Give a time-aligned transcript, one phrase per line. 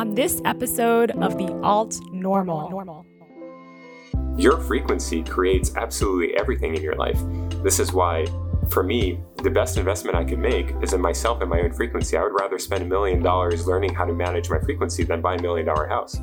[0.00, 3.04] on this episode of the Alt Normal.
[4.34, 7.20] Your frequency creates absolutely everything in your life.
[7.62, 8.24] This is why,
[8.70, 12.16] for me, the best investment I can make is in myself and my own frequency.
[12.16, 15.34] I would rather spend a million dollars learning how to manage my frequency than buy
[15.34, 16.16] a million dollar house.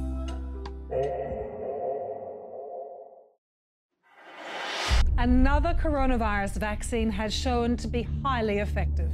[5.19, 9.11] Another coronavirus vaccine has shown to be highly effective.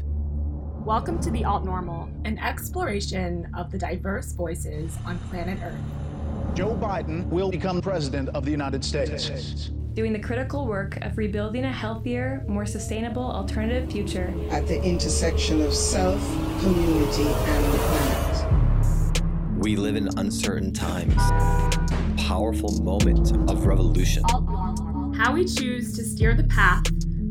[0.86, 5.79] Welcome to the Alt Normal, an exploration of the diverse voices on planet Earth.
[6.56, 9.69] Joe Biden will become president of the United States.
[9.93, 15.61] Doing the critical work of rebuilding a healthier, more sustainable alternative future at the intersection
[15.61, 16.21] of self,
[16.59, 19.21] community, and the planet.
[19.59, 21.15] We live in uncertain times.
[22.21, 24.23] Powerful moment of revolution.
[24.34, 25.14] Alt Normal.
[25.14, 26.84] How we choose to steer the path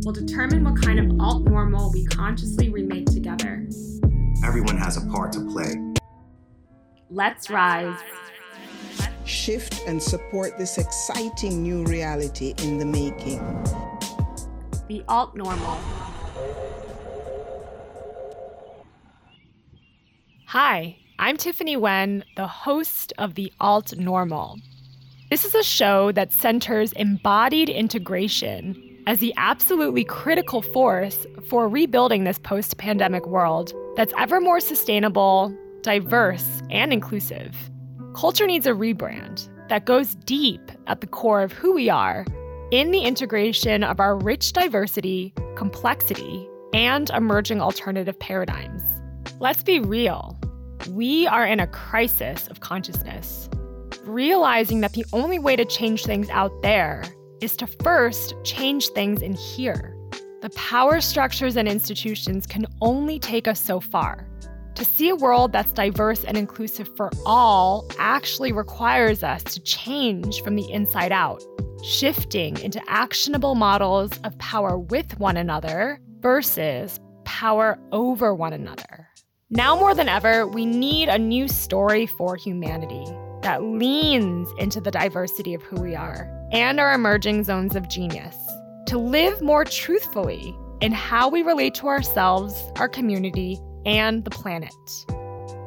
[0.04, 3.66] will determine what kind of alt normal we consciously remake together.
[4.44, 5.74] Everyone has a part to play.
[7.08, 7.98] Let's rise.
[9.24, 13.40] Shift and support this exciting new reality in the making.
[14.88, 15.78] The alt normal.
[20.46, 24.58] Hi, I'm Tiffany Wen, the host of The Alt Normal.
[25.30, 32.24] This is a show that centers embodied integration as the absolutely critical force for rebuilding
[32.24, 37.56] this post pandemic world that's ever more sustainable, diverse, and inclusive.
[38.14, 42.26] Culture needs a rebrand that goes deep at the core of who we are
[42.70, 48.82] in the integration of our rich diversity, complexity, and emerging alternative paradigms.
[49.40, 50.38] Let's be real.
[50.90, 53.48] We are in a crisis of consciousness.
[54.04, 57.04] Realizing that the only way to change things out there
[57.42, 59.96] is to first change things in here.
[60.40, 64.28] The power structures and institutions can only take us so far.
[64.76, 70.42] To see a world that's diverse and inclusive for all actually requires us to change
[70.42, 71.42] from the inside out,
[71.84, 79.08] shifting into actionable models of power with one another versus power over one another.
[79.50, 83.04] Now more than ever, we need a new story for humanity
[83.42, 88.36] that leans into the diversity of who we are and our emerging zones of genius
[88.86, 94.74] to live more truthfully in how we relate to ourselves, our community, and the planet.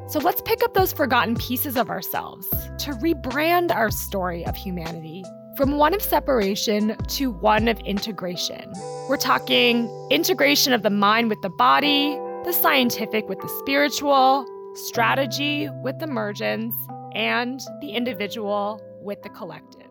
[0.08, 2.48] So let's pick up those forgotten pieces of ourselves
[2.80, 5.24] to rebrand our story of humanity
[5.58, 8.72] from one of separation to one of integration.
[9.10, 15.70] We're talking integration of the mind with the body, the scientific with the spiritual, strategy
[15.82, 16.76] with emergence,
[17.16, 19.82] and the individual with the collective.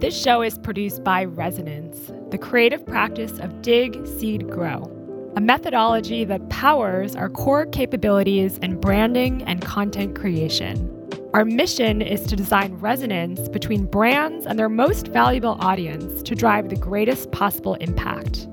[0.00, 4.90] This show is produced by Resonance, the creative practice of dig, seed, grow,
[5.36, 10.90] a methodology that powers our core capabilities in branding and content creation.
[11.32, 16.68] Our mission is to design resonance between brands and their most valuable audience to drive
[16.68, 18.46] the greatest possible impact.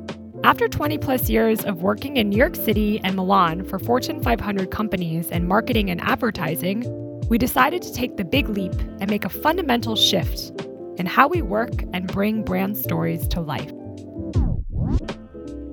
[0.44, 4.72] After 20 plus years of working in New York City and Milan for Fortune 500
[4.72, 6.84] companies in marketing and advertising,
[7.30, 10.52] we decided to take the big leap and make a fundamental shift
[10.98, 13.72] in how we work and bring brand stories to life.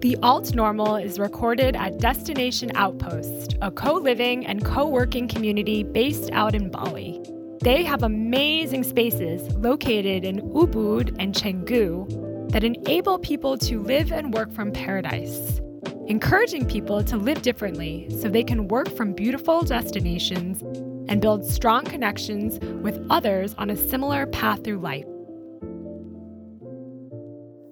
[0.00, 5.82] The Alt Normal is recorded at Destination Outpost, a co living and co working community
[5.82, 7.22] based out in Bali.
[7.62, 14.32] They have amazing spaces located in Ubud and Canggu that enable people to live and
[14.32, 15.60] work from paradise,
[16.06, 20.62] encouraging people to live differently so they can work from beautiful destinations
[21.10, 25.04] and build strong connections with others on a similar path through life.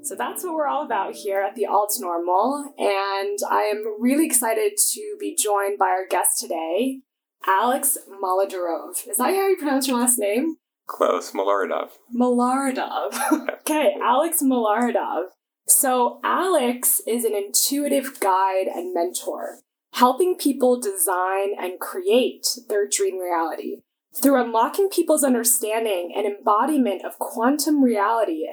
[0.03, 2.72] So that's what we're all about here at the Alt Normal.
[2.78, 7.00] And I am really excited to be joined by our guest today,
[7.44, 9.08] Alex Maladurov.
[9.08, 10.58] Is that how you pronounce your last name?
[10.87, 11.91] Close, Malorodov.
[12.15, 13.51] Malorodov.
[13.61, 15.27] okay, Alex Malorodov.
[15.69, 19.59] So, Alex is an intuitive guide and mentor
[19.97, 23.79] helping people design and create their dream reality.
[24.15, 28.44] Through unlocking people's understanding and embodiment of quantum reality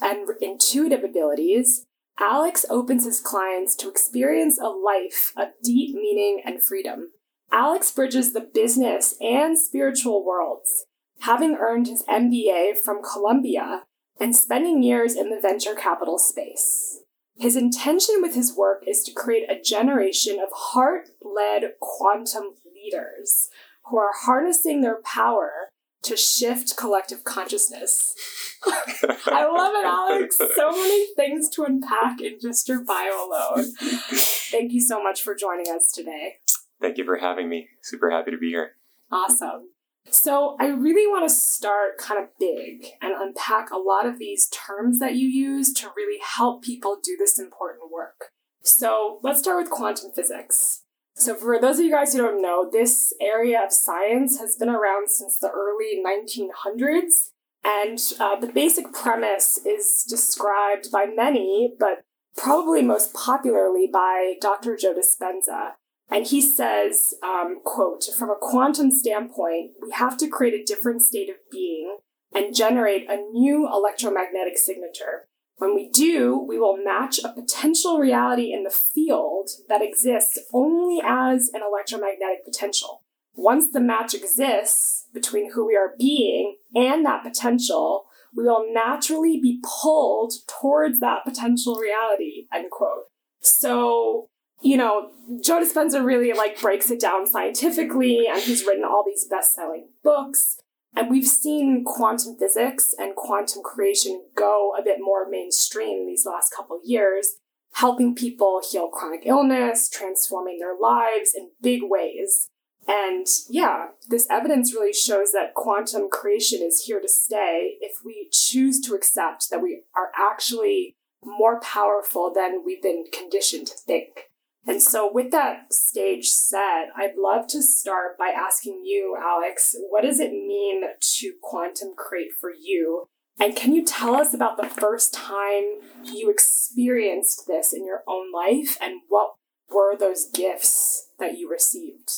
[0.00, 1.86] and intuitive abilities,
[2.18, 7.12] Alex opens his clients to experience a life of deep meaning and freedom.
[7.50, 10.84] Alex bridges the business and spiritual worlds,
[11.20, 13.84] having earned his MBA from Columbia
[14.18, 17.00] and spending years in the venture capital space.
[17.36, 23.48] His intention with his work is to create a generation of heart led quantum leaders
[23.86, 25.70] who are harnessing their power
[26.02, 28.14] to shift collective consciousness.
[28.66, 30.36] I love it, Alex.
[30.36, 33.72] So many things to unpack in just your bio alone.
[33.80, 36.36] Thank you so much for joining us today.
[36.80, 37.68] Thank you for having me.
[37.82, 38.72] Super happy to be here.
[39.10, 39.68] Awesome.
[40.08, 44.48] So, I really want to start kind of big and unpack a lot of these
[44.48, 48.32] terms that you use to really help people do this important work.
[48.62, 50.82] So, let's start with quantum physics.
[51.14, 54.70] So, for those of you guys who don't know, this area of science has been
[54.70, 57.30] around since the early 1900s.
[57.62, 62.02] And uh, the basic premise is described by many, but
[62.36, 64.76] probably most popularly by Dr.
[64.76, 65.72] Joe Dispenza.
[66.10, 71.02] And he says, um, quote, from a quantum standpoint, we have to create a different
[71.02, 71.98] state of being
[72.34, 75.28] and generate a new electromagnetic signature.
[75.56, 81.00] When we do, we will match a potential reality in the field that exists only
[81.04, 83.02] as an electromagnetic potential.
[83.34, 89.40] Once the match exists between who we are being and that potential, we will naturally
[89.40, 93.04] be pulled towards that potential reality, end quote.
[93.40, 94.28] So
[94.62, 95.10] you know,
[95.42, 100.58] Joe Dispenza really like breaks it down scientifically, and he's written all these best-selling books.
[100.96, 106.52] And we've seen quantum physics and quantum creation go a bit more mainstream these last
[106.54, 107.36] couple years,
[107.74, 112.48] helping people heal chronic illness, transforming their lives in big ways.
[112.88, 118.28] And yeah, this evidence really shows that quantum creation is here to stay if we
[118.32, 124.29] choose to accept that we are actually more powerful than we've been conditioned to think.
[124.66, 130.02] And so, with that stage set, I'd love to start by asking you, Alex, what
[130.02, 133.06] does it mean to quantum create for you?
[133.40, 135.64] And can you tell us about the first time
[136.04, 139.30] you experienced this in your own life and what
[139.70, 142.10] were those gifts that you received?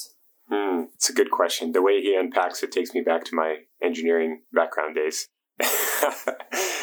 [0.50, 1.72] Hmm, it's a good question.
[1.72, 5.28] The way he unpacks it takes me back to my engineering background days.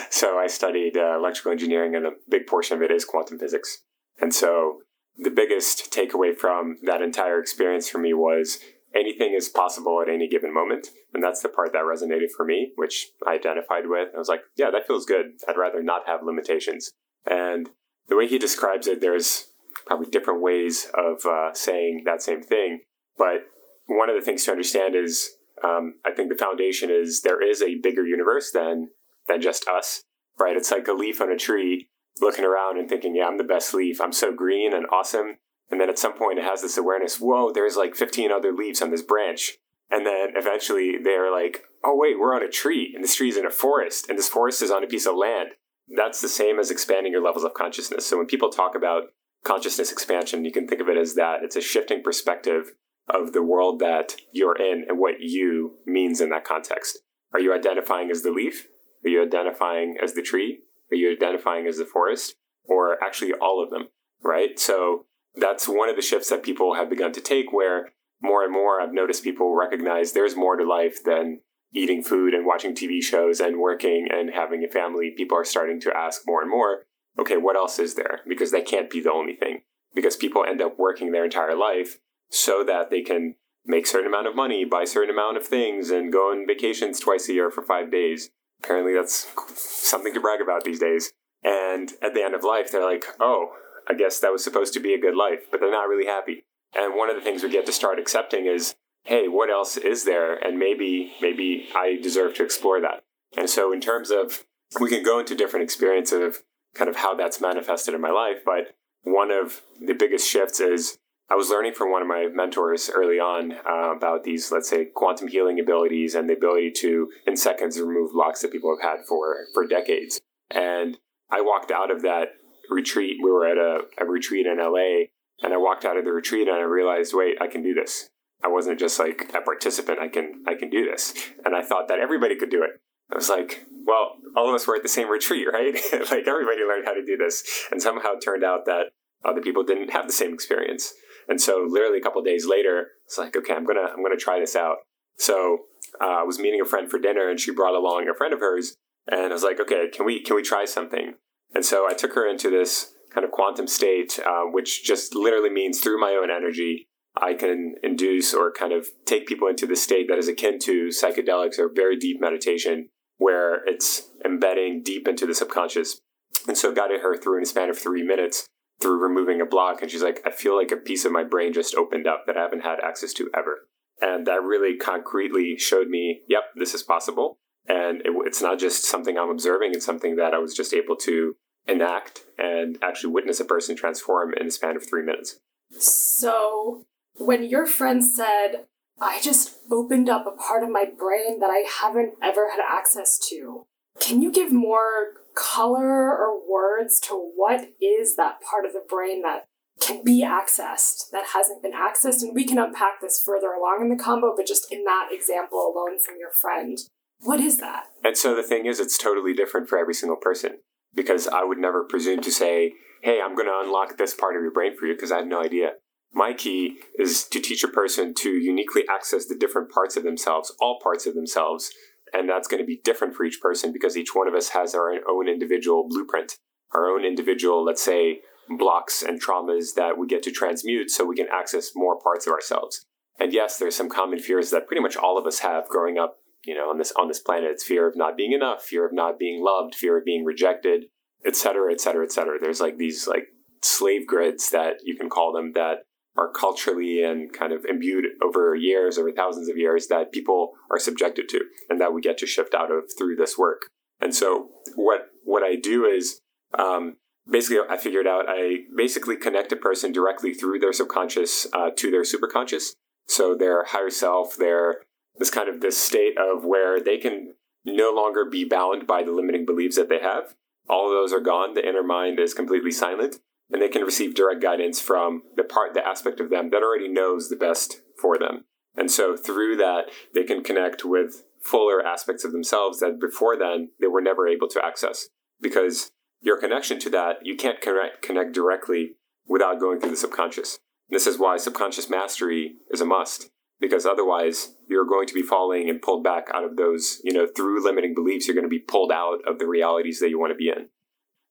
[0.10, 3.80] so I studied uh, electrical engineering, and a big portion of it is quantum physics.
[4.22, 4.80] And so
[5.18, 8.60] the biggest takeaway from that entire experience for me was
[8.96, 10.90] anything is possible at any given moment.
[11.14, 14.10] And that's the part that resonated for me, which I identified with.
[14.16, 15.26] I was like, yeah, that feels good.
[15.48, 16.92] I'd rather not have limitations.
[17.26, 17.70] And
[18.08, 19.52] the way he describes it, there's
[19.86, 22.82] probably different ways of uh, saying that same thing.
[23.18, 23.48] But
[23.88, 25.30] one of the things to understand is
[25.64, 28.90] um, I think the foundation is there is a bigger universe than
[29.28, 30.04] than just us,
[30.40, 30.56] right?
[30.56, 31.90] It's like a leaf on a tree
[32.22, 34.02] looking around and thinking, yeah, I'm the best leaf.
[34.02, 35.38] I'm so green and awesome.
[35.72, 38.82] And then at some point it has this awareness, whoa, there's like 15 other leaves
[38.82, 39.58] on this branch.
[39.92, 43.38] And then eventually they're like, oh, wait, we're on a tree and this tree is
[43.38, 45.50] in a forest and this forest is on a piece of land.
[45.96, 48.06] That's the same as expanding your levels of consciousness.
[48.06, 49.04] So when people talk about
[49.44, 51.40] consciousness expansion, you can think of it as that.
[51.44, 52.74] It's a shifting perspective
[53.10, 57.00] of the world that you're in and what you means in that context.
[57.34, 58.68] Are you identifying as the leaf?
[59.04, 60.60] Are you identifying as the tree?
[60.92, 63.90] Are you identifying as the forest or actually all of them?
[64.24, 64.60] Right.
[64.60, 65.06] So
[65.36, 67.90] that's one of the shifts that people have begun to take where
[68.22, 71.42] more and more I've noticed people recognize there's more to life than
[71.74, 75.14] eating food and watching TV shows and working and having a family.
[75.16, 76.86] People are starting to ask more and more,
[77.20, 78.22] okay, what else is there?
[78.28, 79.62] Because that can't be the only thing.
[79.94, 82.00] Because people end up working their entire life
[82.30, 83.36] so that they can
[83.66, 87.30] make certain amount of money, buy certain amount of things, and go on vacations twice
[87.30, 88.32] a year for five days
[88.64, 91.12] apparently that's something to brag about these days.
[91.44, 93.54] And at the end of life, they're like, oh,
[93.90, 96.44] I guess that was supposed to be a good life, but they're not really happy.
[96.76, 100.04] And one of the things we get to start accepting is, hey, what else is
[100.04, 100.36] there?
[100.36, 103.04] And maybe, maybe I deserve to explore that.
[103.38, 104.44] And so, in terms of,
[104.80, 106.44] we can go into different experiences of
[106.76, 111.00] kind of how that's manifested in my life, but one of the biggest shifts is
[111.32, 114.86] I was learning from one of my mentors early on uh, about these, let's say,
[114.86, 119.06] quantum healing abilities and the ability to, in seconds, remove blocks that people have had
[119.08, 120.20] for for decades.
[120.50, 120.98] And
[121.30, 122.30] I walked out of that
[122.70, 123.18] retreat.
[123.24, 125.08] We were at a, a retreat in LA,
[125.44, 128.10] and I walked out of the retreat and I realized, wait, I can do this.
[128.44, 130.00] I wasn't just like a participant.
[130.00, 131.14] I can I can do this.
[131.46, 132.82] And I thought that everybody could do it.
[133.12, 135.74] I was like, well, all of us were at the same retreat, right?
[135.94, 137.44] like everybody learned how to do this.
[137.72, 138.92] And somehow it turned out that
[139.24, 140.94] other people didn't have the same experience.
[141.30, 144.40] And so literally a couple days later, it's like, okay, I'm gonna I'm gonna try
[144.40, 144.78] this out.
[145.18, 145.60] So
[146.02, 148.40] uh, I was meeting a friend for dinner, and she brought along a friend of
[148.40, 148.76] hers,
[149.08, 151.14] and I was like, okay, can we can we try something?
[151.54, 155.50] And so I took her into this kind of quantum state, uh, which just literally
[155.50, 159.76] means through my own energy, I can induce or kind of take people into the
[159.76, 165.26] state that is akin to psychedelics or very deep meditation, where it's embedding deep into
[165.26, 166.00] the subconscious.
[166.48, 168.48] And so guided her through in a span of three minutes
[168.82, 169.82] through removing a block.
[169.82, 172.38] And she's like, I feel like a piece of my brain just opened up that
[172.38, 173.68] I haven't had access to ever.
[174.02, 177.40] And that really concretely showed me, yep, this is possible.
[177.68, 180.96] And it, it's not just something I'm observing, it's something that I was just able
[180.98, 181.36] to
[181.68, 185.40] enact and actually witness a person transform in the span of three minutes.
[185.78, 186.86] So,
[187.18, 188.66] when your friend said,
[189.00, 193.20] I just opened up a part of my brain that I haven't ever had access
[193.30, 193.66] to,
[194.00, 199.22] can you give more color or words to what is that part of the brain
[199.22, 199.46] that
[199.82, 202.22] can be accessed that hasn't been accessed?
[202.22, 205.60] And we can unpack this further along in the combo, but just in that example
[205.60, 206.78] alone from your friend,
[207.22, 207.86] what is that?
[208.04, 210.60] And so the thing is, it's totally different for every single person
[210.94, 214.42] because I would never presume to say, hey, I'm going to unlock this part of
[214.42, 215.72] your brain for you because I have no idea.
[216.12, 220.54] My key is to teach a person to uniquely access the different parts of themselves,
[220.60, 221.72] all parts of themselves.
[222.14, 224.76] And that's going to be different for each person because each one of us has
[224.76, 226.38] our own individual blueprint,
[226.74, 228.22] our own individual, let's say,
[228.58, 232.34] blocks and traumas that we get to transmute so we can access more parts of
[232.34, 232.86] ourselves.
[233.20, 236.18] And yes, there's some common fears that pretty much all of us have growing up
[236.46, 237.52] you know, on this on this planet.
[237.52, 240.86] It's fear of not being enough, fear of not being loved, fear of being rejected,
[241.26, 242.38] et cetera, et cetera, et cetera.
[242.40, 243.28] There's like these like
[243.62, 245.80] slave grids that you can call them that
[246.20, 250.80] are culturally and kind of imbued over years, over thousands of years that people are
[250.80, 253.70] subjected to and that we get to shift out of through this work.
[254.02, 256.20] And so what what I do is
[256.58, 256.98] um,
[257.30, 261.90] basically I figured out I basically connect a person directly through their subconscious uh, to
[261.90, 262.74] their superconscious.
[263.08, 264.82] So their higher self, their
[265.18, 267.34] this kind of this state of where they can
[267.66, 270.36] no longer be bound by the limiting beliefs that they have.
[270.70, 271.54] All of those are gone.
[271.54, 273.18] The inner mind is completely silent,
[273.52, 276.88] and they can receive direct guidance from the part, the aspect of them that already
[276.88, 278.46] knows the best for them.
[278.76, 283.72] And so through that, they can connect with fuller aspects of themselves that before then
[283.80, 285.08] they were never able to access.
[285.42, 285.92] Because
[286.22, 288.92] your connection to that, you can't connect, connect directly
[289.26, 290.60] without going through the subconscious.
[290.90, 293.30] This is why subconscious mastery is a must
[293.60, 297.28] because otherwise you're going to be falling and pulled back out of those, you know,
[297.28, 300.32] through limiting beliefs, you're going to be pulled out of the realities that you want
[300.32, 300.70] to be in.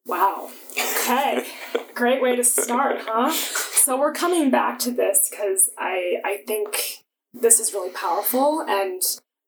[0.08, 0.50] Wow.
[0.72, 1.46] Okay.
[1.94, 3.30] Great way to start, huh?
[3.30, 9.02] So we're coming back to this because I, I think this is really powerful and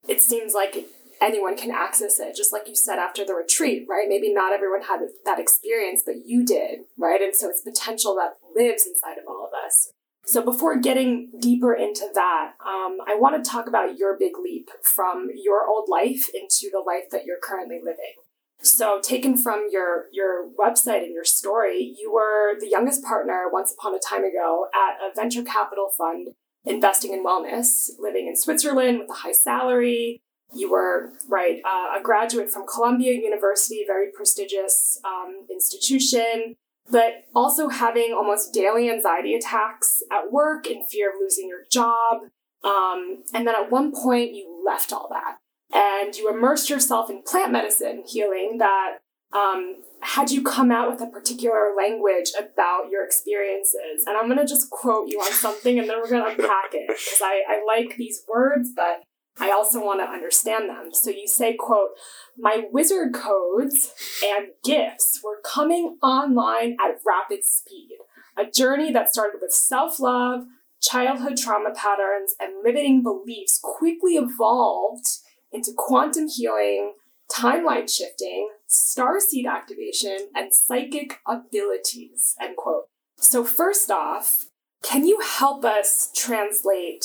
[0.06, 0.76] it seems like
[1.22, 4.06] anyone can access it, just like you said after the retreat, right?
[4.06, 7.22] Maybe not everyone had that experience, but you did, right?
[7.22, 9.92] And so it's potential that lives inside of all of us.
[10.26, 14.68] So, before getting deeper into that, um, I want to talk about your big leap
[14.82, 18.14] from your old life into the life that you're currently living.
[18.62, 23.74] So, taken from your your website and your story, you were the youngest partner once
[23.76, 26.28] upon a time ago at a venture capital fund
[26.64, 30.22] investing in wellness, living in Switzerland with a high salary.
[30.52, 36.56] You were right uh, a graduate from Columbia University, very prestigious um, institution
[36.90, 42.22] but also having almost daily anxiety attacks at work in fear of losing your job.
[42.64, 45.38] Um, and then at one point, you left all that
[45.72, 48.98] and you immersed yourself in plant medicine healing that
[49.32, 54.04] um, had you come out with a particular language about your experiences.
[54.06, 56.72] And I'm going to just quote you on something and then we're going to unpack
[56.72, 59.02] it because I, I like these words, but
[59.38, 60.90] I also want to understand them.
[60.92, 61.90] So you say, quote,
[62.36, 63.92] my wizard codes
[64.24, 67.98] and gifts were coming online at rapid speed.
[68.36, 70.44] A journey that started with self-love,
[70.82, 75.06] childhood trauma patterns, and limiting beliefs quickly evolved
[75.52, 76.94] into quantum healing,
[77.30, 82.84] timeline shifting, star seed activation, and psychic abilities, end quote.
[83.18, 84.46] So first off,
[84.82, 87.04] can you help us translate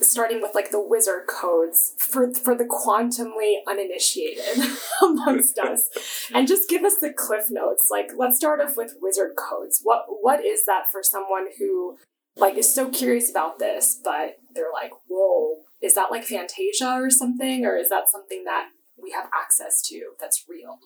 [0.00, 4.62] starting with like the wizard codes for for the quantumly uninitiated
[5.02, 5.88] amongst us?
[6.32, 7.88] And just give us the cliff notes.
[7.90, 9.80] Like let's start off with wizard codes.
[9.82, 11.96] What what is that for someone who
[12.36, 17.10] like is so curious about this but they're like whoa is that like fantasia or
[17.10, 18.68] something or is that something that
[19.00, 20.78] we have access to that's real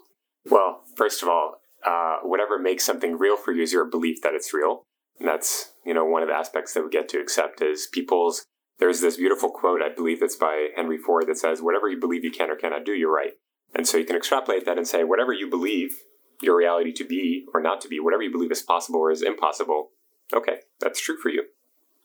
[0.51, 4.35] well first of all uh, whatever makes something real for you is your belief that
[4.35, 4.83] it's real
[5.21, 8.45] and that's you know one of the aspects that we get to accept is people's
[8.79, 12.25] there's this beautiful quote, I believe it's by Henry Ford, that says, Whatever you believe
[12.25, 13.33] you can or cannot do, you're right.
[13.75, 15.97] And so you can extrapolate that and say, whatever you believe
[16.41, 19.23] your reality to be or not to be, whatever you believe is possible or is
[19.23, 19.91] impossible,
[20.33, 21.45] okay, that's true for you.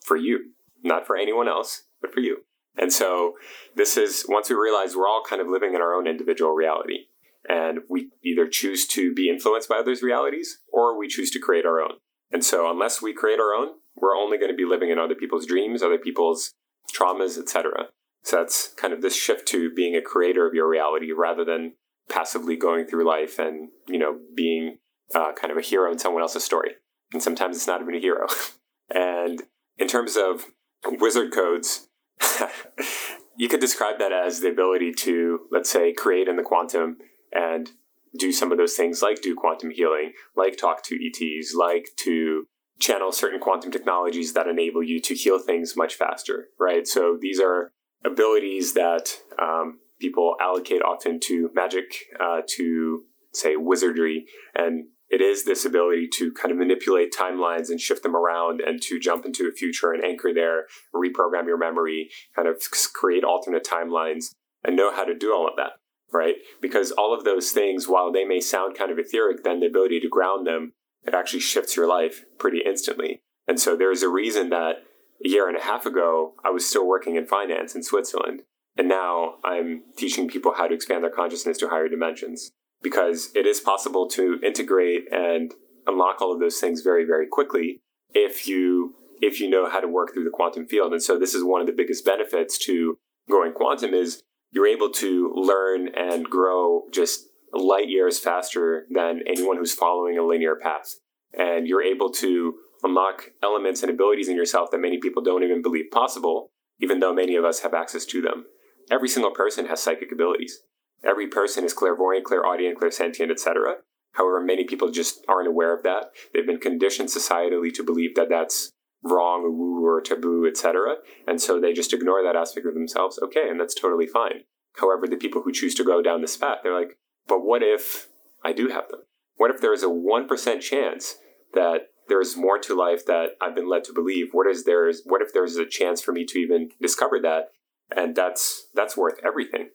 [0.04, 0.52] For you.
[0.84, 2.40] Not for anyone else, but for you.
[2.78, 3.34] And so
[3.76, 7.06] this is, once we realize we're all kind of living in our own individual reality,
[7.48, 11.66] and we either choose to be influenced by others' realities or we choose to create
[11.66, 11.94] our own.
[12.32, 15.16] And so unless we create our own, we're only going to be living in other
[15.16, 16.54] people's dreams, other people's
[16.92, 17.90] traumas, etc.
[18.24, 21.74] So that's kind of this shift to being a creator of your reality rather than
[22.10, 24.78] passively going through life and you know being
[25.16, 26.72] uh, kind of a hero in someone else's story.
[27.12, 28.28] And sometimes it's not even a hero.
[28.90, 29.44] and
[29.78, 30.46] in terms of
[30.86, 31.90] wizard codes,
[33.38, 36.98] you could describe that as the ability to, let's say, create in the quantum
[37.32, 37.72] and
[38.18, 42.46] do some of those things like do quantum healing, like talk to ETs, like to
[42.80, 46.88] channel certain quantum technologies that enable you to heal things much faster, right?
[46.88, 47.72] So these are
[48.06, 51.86] abilities that um, people allocate often to magic,
[52.20, 53.04] uh, to
[53.34, 58.16] say wizardry, and it is this ability to kind of manipulate timelines and shift them
[58.16, 62.60] around and to jump into a future and anchor there, reprogram your memory, kind of
[62.96, 65.74] create alternate timelines, and know how to do all of that,
[66.12, 66.38] right?
[66.64, 70.00] Because all of those things, while they may sound kind of etheric, then the ability
[70.00, 70.74] to ground them,
[71.06, 73.22] it actually shifts your life pretty instantly.
[73.48, 74.78] And so there's a reason that
[75.24, 78.42] a year and a half ago, I was still working in finance in Switzerland.
[78.76, 82.52] And now I'm teaching people how to expand their consciousness to higher dimensions
[82.84, 85.54] because it is possible to integrate and
[85.88, 87.82] unlock all of those things very, very quickly
[88.14, 90.92] if you if you know how to work through the quantum field.
[90.92, 92.98] And so this is one of the biggest benefits to
[93.30, 94.22] growing quantum is
[94.52, 100.26] you're able to learn and grow just light years faster than anyone who's following a
[100.26, 100.96] linear path.
[101.38, 105.62] And you're able to unlock elements and abilities in yourself that many people don't even
[105.62, 108.46] believe possible, even though many of us have access to them.
[108.92, 110.60] Every single person has psychic abilities.
[111.06, 113.76] Every person is clairvoyant, clairaudient, clairsentient, etc.
[114.14, 116.12] However, many people just aren't aware of that.
[116.34, 118.72] They've been conditioned societally to believe that that's
[119.04, 120.96] wrong, or woo, or taboo, etc.
[121.28, 123.20] And so they just ignore that aspect of themselves.
[123.22, 124.44] Okay, and that's totally fine.
[124.78, 128.08] However, the people who choose to go down this path, they're like, but what if
[128.44, 129.02] I do have them?
[129.36, 131.16] What if there is a 1% chance
[131.54, 134.30] that there's more to life that I've been led to believe?
[134.32, 137.52] What is there's what if there's a chance for me to even discover that?
[137.96, 139.70] And that's that's worth everything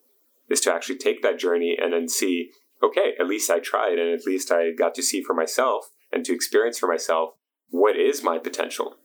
[0.49, 2.50] is to actually take that journey and then see,
[2.83, 6.25] okay, at least I tried and at least I got to see for myself and
[6.25, 7.35] to experience for myself
[7.71, 8.97] what is my potential.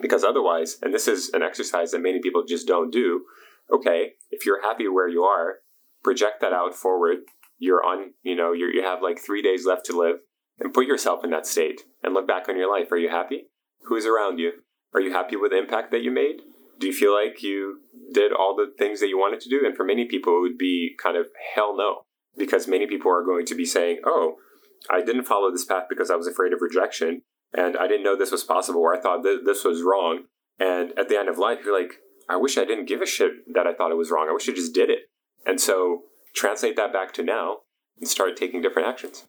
[0.00, 3.24] Because otherwise, and this is an exercise that many people just don't do,
[3.72, 5.56] okay, if you're happy where you are,
[6.02, 7.18] project that out forward.
[7.58, 10.16] You're on, you know, you you have like three days left to live
[10.58, 12.90] and put yourself in that state and look back on your life.
[12.90, 13.48] Are you happy?
[13.84, 14.52] Who's around you?
[14.94, 16.42] Are you happy with the impact that you made?
[16.82, 17.78] Do you feel like you
[18.12, 19.64] did all the things that you wanted to do?
[19.64, 22.02] And for many people, it would be kind of hell no,
[22.36, 24.34] because many people are going to be saying, oh,
[24.90, 28.16] I didn't follow this path because I was afraid of rejection, and I didn't know
[28.16, 30.24] this was possible, or I thought th- this was wrong.
[30.58, 31.92] And at the end of life, you're like,
[32.28, 34.26] I wish I didn't give a shit that I thought it was wrong.
[34.28, 35.02] I wish I just did it.
[35.46, 36.00] And so
[36.34, 37.58] translate that back to now
[38.00, 39.28] and start taking different actions.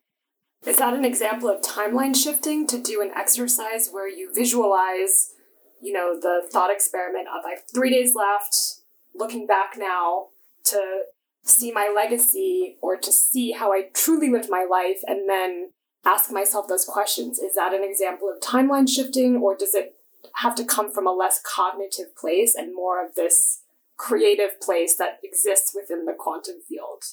[0.66, 5.34] Is that an example of timeline shifting to do an exercise where you visualize
[5.84, 8.82] you know, the thought experiment of have three days left,
[9.14, 10.28] looking back now
[10.66, 11.04] to
[11.44, 15.72] see my legacy or to see how I truly lived my life and then
[16.06, 17.38] ask myself those questions.
[17.38, 19.96] Is that an example of timeline shifting or does it
[20.36, 23.64] have to come from a less cognitive place and more of this
[23.98, 27.04] creative place that exists within the quantum field?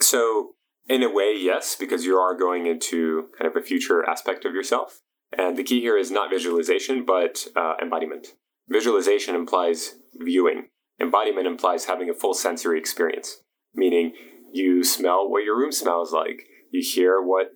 [0.00, 0.54] So,
[0.86, 4.54] in a way, yes, because you are going into kind of a future aspect of
[4.54, 5.00] yourself.
[5.36, 8.28] And the key here is not visualization, but uh, embodiment.
[8.68, 10.68] Visualization implies viewing.
[11.00, 13.42] Embodiment implies having a full sensory experience,
[13.74, 14.12] meaning
[14.52, 17.52] you smell what your room smells like, you hear what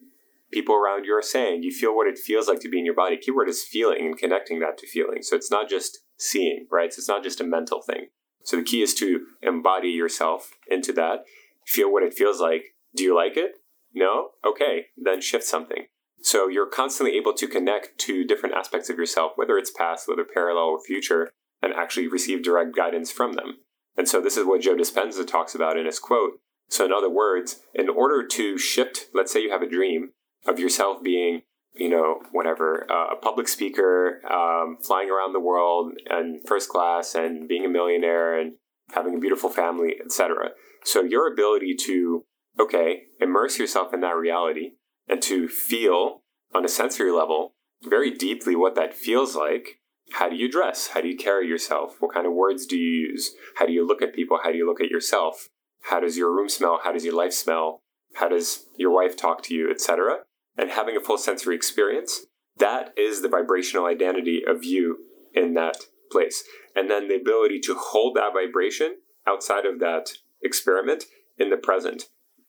[0.52, 2.94] people around you are saying, you feel what it feels like to be in your
[2.94, 3.16] body.
[3.16, 5.22] Keyword is feeling and connecting that to feeling.
[5.22, 6.92] So it's not just seeing, right?
[6.92, 8.08] So it's not just a mental thing.
[8.44, 11.24] So the key is to embody yourself into that,
[11.66, 12.74] feel what it feels like.
[12.94, 13.52] Do you like it?
[13.94, 14.30] No?
[14.46, 15.86] Okay, then shift something.
[16.22, 20.24] So you're constantly able to connect to different aspects of yourself, whether it's past, whether
[20.24, 21.30] parallel or future,
[21.60, 23.58] and actually receive direct guidance from them.
[23.96, 26.40] And so this is what Joe Dispenza talks about in his quote.
[26.68, 30.10] So in other words, in order to shift, let's say you have a dream
[30.46, 31.42] of yourself being,
[31.74, 37.14] you know, whatever, uh, a public speaker, um, flying around the world and first class
[37.14, 38.54] and being a millionaire and
[38.92, 40.50] having a beautiful family, etc.
[40.84, 42.24] So your ability to,
[42.60, 44.72] okay, immerse yourself in that reality
[45.12, 46.22] and to feel
[46.54, 49.78] on a sensory level very deeply what that feels like.
[50.12, 50.88] How do you dress?
[50.94, 51.96] How do you carry yourself?
[52.00, 53.34] What kind of words do you use?
[53.56, 54.38] How do you look at people?
[54.42, 55.50] How do you look at yourself?
[55.82, 56.80] How does your room smell?
[56.82, 57.82] How does your life smell?
[58.14, 60.20] How does your wife talk to you, etc.?
[60.56, 62.24] And having a full sensory experience,
[62.56, 64.96] that is the vibrational identity of you
[65.34, 65.76] in that
[66.10, 66.42] place.
[66.74, 68.96] And then the ability to hold that vibration
[69.26, 71.04] outside of that experiment
[71.36, 72.04] in the present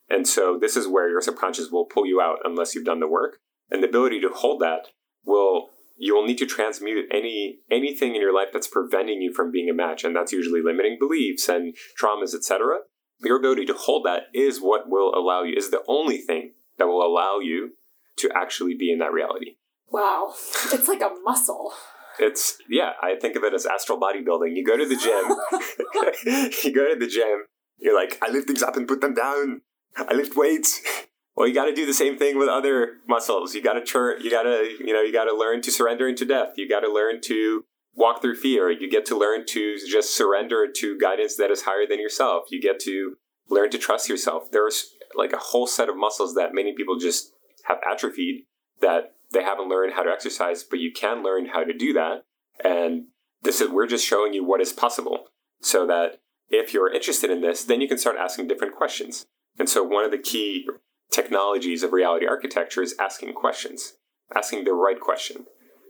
[0.09, 3.07] and so this is where your subconscious will pull you out unless you've done the
[3.07, 3.37] work.
[3.71, 4.87] And the ability to hold that
[5.25, 9.51] will you will need to transmute any anything in your life that's preventing you from
[9.51, 10.03] being a match.
[10.03, 12.79] And that's usually limiting beliefs and traumas etc
[13.23, 16.87] your ability to hold that is what will allow you is the only thing that
[16.87, 17.71] will allow you
[18.17, 19.57] to actually be in that reality.
[19.89, 20.33] Wow.
[20.71, 21.73] It's like a muscle.
[22.19, 24.55] It's yeah i think of it as astral bodybuilding.
[24.55, 26.51] You go to the gym.
[26.63, 27.45] You go to the gym.
[27.79, 29.61] You're like i lift things up and put them down
[30.09, 30.81] I lift weights.
[31.35, 33.55] Well, you got to do the same thing with other muscles.
[33.55, 34.21] You got to turn.
[34.21, 36.49] You got to you know you got to learn to surrender into death.
[36.57, 38.69] You got to learn to walk through fear.
[38.69, 42.51] You get to learn to just surrender to guidance that is higher than yourself.
[42.51, 43.15] You get to
[43.49, 44.51] learn to trust yourself.
[44.51, 47.31] There's like a whole set of muscles that many people just
[47.63, 48.43] have atrophied
[48.81, 52.25] that they haven't learned how to exercise, but you can learn how to do that.
[52.63, 53.05] And
[53.41, 55.25] this is we're just showing you what is possible
[55.61, 59.25] so that if you're interested in this, then you can start asking different questions.
[59.59, 60.67] And so one of the key
[61.11, 63.93] technologies of reality architecture is asking questions,
[64.35, 65.45] asking the right question.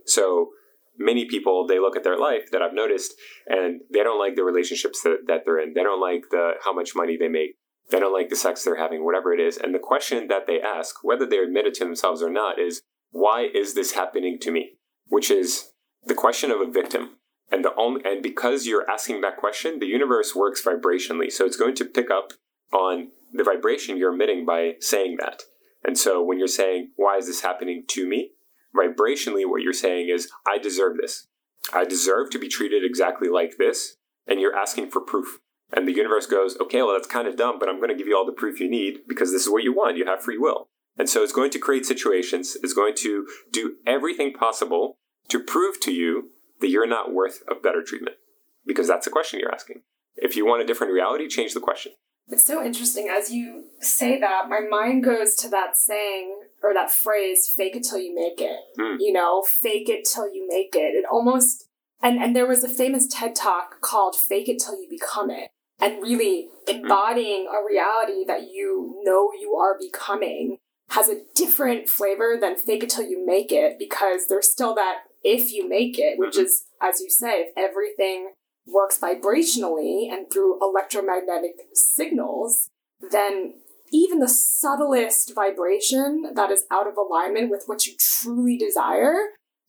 [0.05, 0.49] So
[0.97, 3.13] many people they look at their life that I've noticed
[3.47, 5.73] and they don't like the relationships that, that they're in.
[5.73, 7.55] They don't like the how much money they make.
[7.89, 9.57] They don't like the sex they're having, whatever it is.
[9.57, 12.81] And the question that they ask, whether they admit it to themselves or not, is
[13.11, 14.77] why is this happening to me?
[15.07, 15.71] Which is
[16.05, 17.17] the question of a victim.
[17.51, 21.31] And the only and because you're asking that question, the universe works vibrationally.
[21.31, 22.33] So it's going to pick up
[22.71, 25.43] on the vibration you're emitting by saying that.
[25.83, 28.31] And so when you're saying, why is this happening to me?
[28.75, 31.27] Vibrationally, what you're saying is, I deserve this.
[31.73, 33.97] I deserve to be treated exactly like this.
[34.27, 35.39] And you're asking for proof.
[35.75, 38.07] And the universe goes, okay, well, that's kind of dumb, but I'm going to give
[38.07, 39.97] you all the proof you need because this is what you want.
[39.97, 40.67] You have free will.
[40.97, 44.95] And so it's going to create situations, it's going to do everything possible
[45.29, 46.29] to prove to you
[46.61, 48.17] that you're not worth of better treatment
[48.65, 49.81] because that's the question you're asking.
[50.15, 51.93] If you want a different reality, change the question.
[52.27, 56.91] It's so interesting as you say that, my mind goes to that saying or that
[56.91, 58.59] phrase, fake it till you make it.
[58.79, 58.97] Mm.
[58.99, 60.95] You know, fake it till you make it.
[60.95, 61.67] It almost
[62.01, 65.49] and and there was a famous TED talk called Fake It Till You Become It.
[65.81, 70.57] And really embodying a reality that you know you are becoming
[70.89, 74.99] has a different flavor than fake it till you make it because there's still that
[75.23, 76.45] if you make it, which mm-hmm.
[76.45, 78.33] is, as you say, if everything
[78.65, 82.69] works vibrationally and through electromagnetic signals,
[83.11, 83.55] then
[83.91, 89.15] even the subtlest vibration that is out of alignment with what you truly desire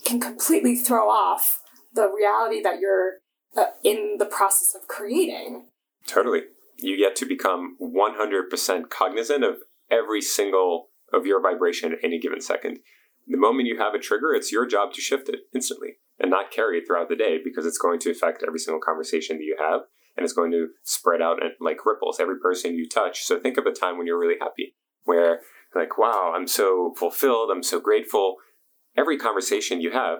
[0.05, 1.61] can completely throw off
[1.93, 3.15] the reality that you're
[3.57, 5.67] uh, in the process of creating.
[6.07, 6.43] Totally.
[6.79, 9.57] You get to become 100% cognizant of
[9.91, 12.79] every single of your vibration at any given second.
[13.27, 16.51] The moment you have a trigger, it's your job to shift it instantly and not
[16.51, 19.57] carry it throughout the day because it's going to affect every single conversation that you
[19.59, 19.83] have
[20.17, 23.25] and it's going to spread out and like ripples every person you touch.
[23.25, 25.41] So think of a time when you're really happy where
[25.75, 28.37] like, wow, I'm so fulfilled, I'm so grateful.
[28.97, 30.19] Every conversation you have,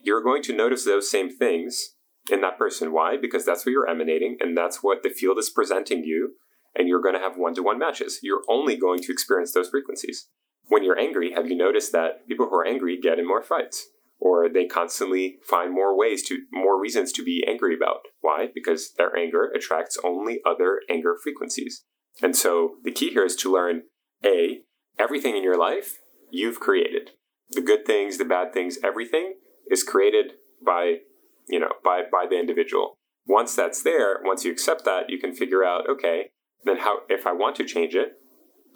[0.00, 1.94] you're going to notice those same things
[2.30, 2.92] in that person.
[2.92, 3.16] Why?
[3.20, 6.34] Because that's what you're emanating and that's what the field is presenting you.
[6.76, 8.20] And you're going to have one to one matches.
[8.22, 10.28] You're only going to experience those frequencies.
[10.68, 13.88] When you're angry, have you noticed that people who are angry get in more fights?
[14.20, 18.00] or they constantly find more ways to more reasons to be angry about.
[18.20, 18.48] Why?
[18.52, 21.84] Because their anger attracts only other anger frequencies.
[22.22, 23.82] And so the key here is to learn
[24.24, 24.62] a
[24.98, 25.98] everything in your life
[26.30, 27.10] you've created.
[27.50, 29.34] The good things the bad things everything
[29.70, 30.32] is created
[30.64, 30.96] by
[31.48, 32.98] you know by by the individual.
[33.26, 36.30] Once that's there once you accept that you can figure out okay
[36.64, 38.14] then how if i want to change it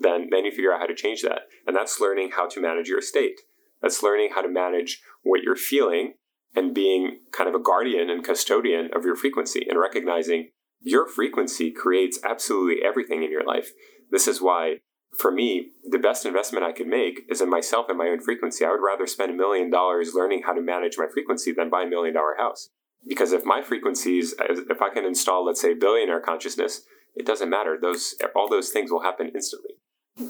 [0.03, 2.89] then then you figure out how to change that and that's learning how to manage
[2.89, 3.41] your state
[3.81, 6.15] that's learning how to manage what you're feeling
[6.55, 11.71] and being kind of a guardian and custodian of your frequency and recognizing your frequency
[11.71, 13.71] creates absolutely everything in your life.
[14.11, 14.77] This is why,
[15.17, 18.65] for me, the best investment I could make is in myself and my own frequency.
[18.65, 21.83] I would rather spend a million dollars learning how to manage my frequency than buy
[21.83, 22.69] a million dollar house.
[23.07, 26.83] Because if my frequencies, if I can install, let's say, billionaire consciousness,
[27.15, 27.77] it doesn't matter.
[27.81, 29.73] Those all those things will happen instantly.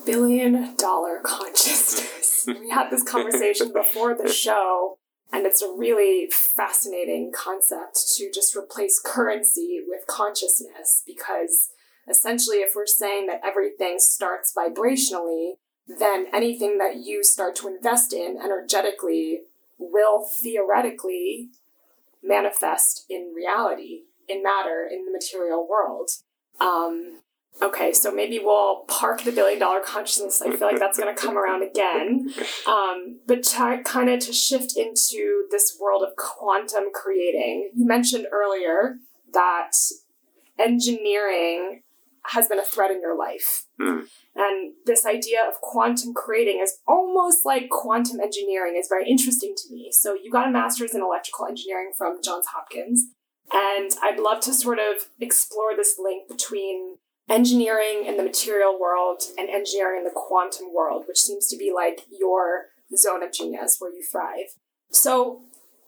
[0.05, 2.45] Billion dollar consciousness.
[2.47, 4.99] we had this conversation before the show,
[5.33, 11.71] and it's a really fascinating concept to just replace currency with consciousness because
[12.09, 15.53] essentially, if we're saying that everything starts vibrationally,
[15.87, 19.41] then anything that you start to invest in energetically
[19.79, 21.51] will theoretically
[22.23, 26.11] manifest in reality, in matter, in the material world.
[26.61, 27.23] Um,
[27.61, 30.41] Okay, so maybe we'll park the billion dollar consciousness.
[30.41, 32.33] I feel like that's going to come around again.
[32.67, 38.27] Um, but to, kind of to shift into this world of quantum creating, you mentioned
[38.33, 38.97] earlier
[39.33, 39.73] that
[40.59, 41.83] engineering
[42.27, 43.67] has been a threat in your life.
[43.81, 44.07] Mm.
[44.37, 49.75] And this idea of quantum creating is almost like quantum engineering is very interesting to
[49.75, 49.91] me.
[49.93, 53.07] So you got a master's in electrical engineering from Johns Hopkins.
[53.53, 56.97] And I'd love to sort of explore this link between
[57.29, 61.73] engineering in the material world and engineering in the quantum world, which seems to be
[61.75, 64.57] like your zone of genius where you thrive.
[64.91, 65.43] So,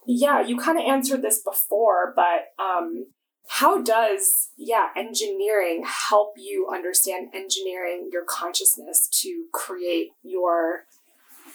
[0.06, 3.06] yeah, you kind of answered this before, but um,
[3.48, 10.84] how does yeah engineering help you understand engineering your consciousness to create your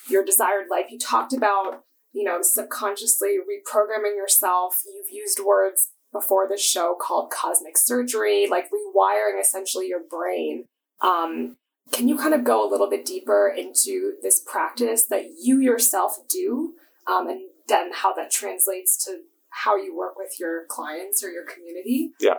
[0.09, 6.47] your desired life you talked about you know subconsciously reprogramming yourself you've used words before
[6.47, 10.65] the show called cosmic surgery like rewiring essentially your brain
[11.01, 11.55] um,
[11.91, 16.19] can you kind of go a little bit deeper into this practice that you yourself
[16.27, 16.73] do
[17.07, 21.45] um, and then how that translates to how you work with your clients or your
[21.45, 22.11] community?
[22.19, 22.35] Yeah.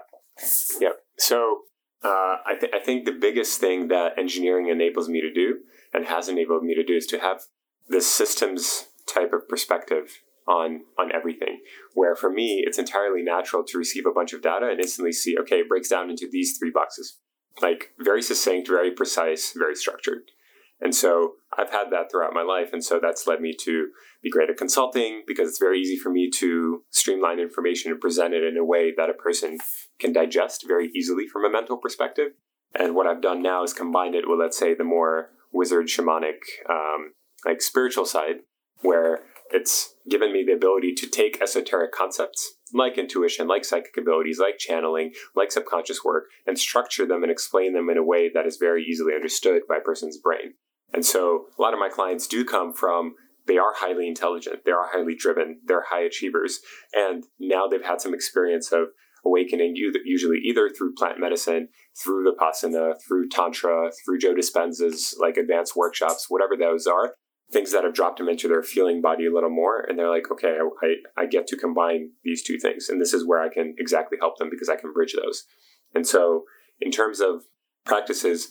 [0.80, 0.90] Yeah.
[1.18, 1.62] So
[2.02, 5.58] uh, I, th- I think the biggest thing that engineering enables me to do
[5.92, 7.42] and has enabled me to do is to have
[7.88, 11.60] this systems type of perspective on on everything
[11.94, 15.36] where for me it's entirely natural to receive a bunch of data and instantly see
[15.38, 17.18] okay it breaks down into these three boxes
[17.62, 20.22] like very succinct very precise very structured
[20.80, 22.72] and so I've had that throughout my life.
[22.72, 23.88] And so that's led me to
[24.22, 28.34] be great at consulting because it's very easy for me to streamline information and present
[28.34, 29.58] it in a way that a person
[29.98, 32.32] can digest very easily from a mental perspective.
[32.78, 36.38] And what I've done now is combined it with, let's say, the more wizard shamanic,
[36.68, 37.12] um,
[37.44, 38.36] like spiritual side,
[38.80, 44.38] where it's given me the ability to take esoteric concepts like intuition, like psychic abilities,
[44.38, 48.46] like channeling, like subconscious work, and structure them and explain them in a way that
[48.46, 50.54] is very easily understood by a person's brain.
[50.92, 53.14] And so a lot of my clients do come from
[53.46, 56.60] they are highly intelligent, they are highly driven, they're high achievers,
[56.92, 58.88] and now they've had some experience of
[59.24, 61.68] awakening, you, usually either through plant medicine,
[62.00, 67.14] through the Vipassana, through Tantra, through Joe Dispenza's like advanced workshops, whatever those are,
[67.52, 69.80] things that have dropped them into their feeling body a little more.
[69.80, 72.88] And they're like, okay, I, I get to combine these two things.
[72.88, 75.44] And this is where I can exactly help them because I can bridge those.
[75.94, 76.44] And so,
[76.80, 77.44] in terms of
[77.84, 78.48] practices,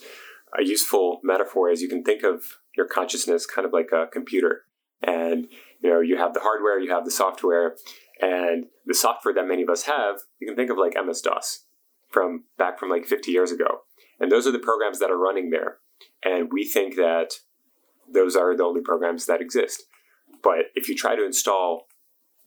[0.58, 2.44] a useful metaphor is you can think of
[2.76, 4.64] your consciousness kind of like a computer.
[5.02, 5.48] And,
[5.82, 7.76] you know, you have the hardware, you have the software,
[8.20, 11.66] and the software that many of us have, you can think of like MS DOS
[12.10, 13.82] from back from like 50 years ago.
[14.20, 15.78] And those are the programs that are running there.
[16.24, 17.36] And we think that
[18.14, 19.84] those are the only programs that exist.
[20.44, 21.88] But if you try to install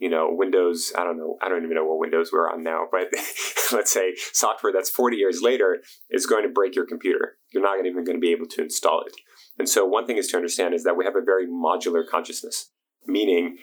[0.02, 2.86] you know, Windows, I don't know, I don't even know what Windows we're on now,
[2.90, 3.02] but
[3.72, 7.36] let's say software that's 40 years later is going to break your computer.
[7.52, 9.14] You're not even going to be able to install it.
[9.60, 12.70] And so one thing is to understand is that we have a very modular consciousness,
[13.06, 13.58] meaning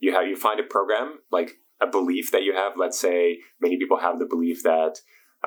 [0.00, 2.72] you have, you find a program, like a belief that you have.
[2.76, 4.96] Let's say many people have the belief that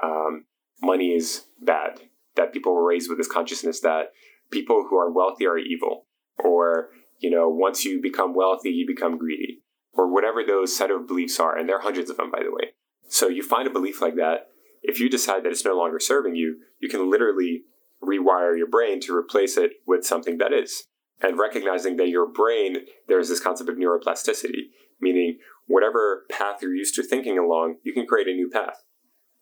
[0.02, 0.46] um,
[0.82, 2.00] money is bad,
[2.38, 4.14] that people were raised with this consciousness that
[4.54, 6.06] people who are wealthy are evil,
[6.38, 6.90] or,
[7.20, 9.64] you know, once you become wealthy, you become greedy
[9.96, 12.52] or whatever those set of beliefs are, and there are hundreds of them, by the
[12.52, 12.72] way.
[13.10, 14.48] So you find a belief like that.
[14.82, 17.64] If you decide that it's no longer serving you, you can literally
[18.04, 20.84] rewire your brain to replace it with something that is.
[21.22, 25.38] And recognizing that your brain, there's this concept of neuroplasticity, meaning
[25.68, 28.84] whatever path you're used to thinking along, you can create a new path.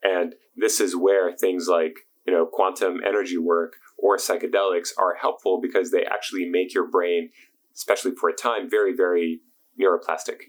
[0.04, 1.96] And this is where things like,
[2.32, 7.30] you know, quantum energy work or psychedelics are helpful because they actually make your brain,
[7.76, 9.42] especially for a time, very, very
[9.80, 10.44] neuroplastic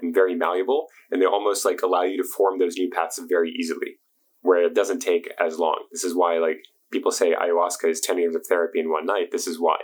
[0.00, 3.50] and very malleable, and they almost like allow you to form those new paths very
[3.50, 3.98] easily,
[4.40, 5.84] where it doesn't take as long.
[5.92, 9.30] This is why like people say ayahuasca is 10 years of therapy in one night.
[9.30, 9.76] This is why.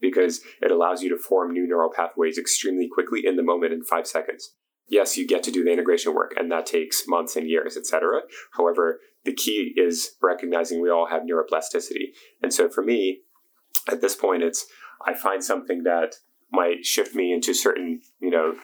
[0.00, 3.84] Because it allows you to form new neural pathways extremely quickly in the moment in
[3.84, 4.54] five seconds.
[4.88, 8.20] Yes, you get to do the integration work, and that takes months and years, etc.
[8.52, 12.12] However, the key is recognizing we all have neuroplasticity.
[12.42, 13.20] And so for me,
[13.90, 14.66] at this point, it's
[15.06, 16.16] I find something that
[16.52, 18.54] might shift me into certain, you know,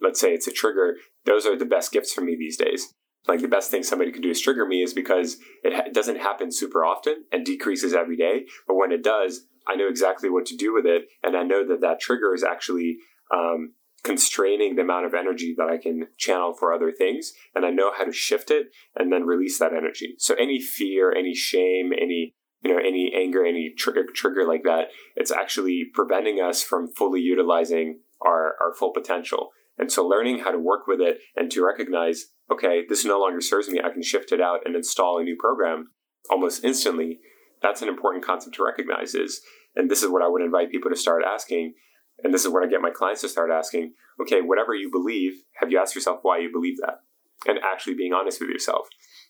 [0.00, 0.96] let's say it's a trigger.
[1.24, 2.94] Those are the best gifts for me these days.
[3.26, 5.94] Like the best thing somebody can do is trigger me is because it, ha- it
[5.94, 8.46] doesn't happen super often and decreases every day.
[8.66, 11.66] But when it does, I know exactly what to do with it, and I know
[11.66, 12.98] that that trigger is actually
[13.34, 17.70] um, constraining the amount of energy that I can channel for other things, and I
[17.70, 20.14] know how to shift it and then release that energy.
[20.18, 24.88] So any fear, any shame, any you know any anger any trigger trigger like that
[25.16, 30.50] it's actually preventing us from fully utilizing our our full potential and so learning how
[30.50, 34.02] to work with it and to recognize okay this no longer serves me i can
[34.02, 35.88] shift it out and install a new program
[36.30, 37.20] almost instantly
[37.62, 39.40] that's an important concept to recognize is
[39.76, 41.74] and this is what i would invite people to start asking
[42.22, 45.42] and this is what i get my clients to start asking okay whatever you believe
[45.60, 47.00] have you asked yourself why you believe that
[47.46, 48.88] and actually being honest with yourself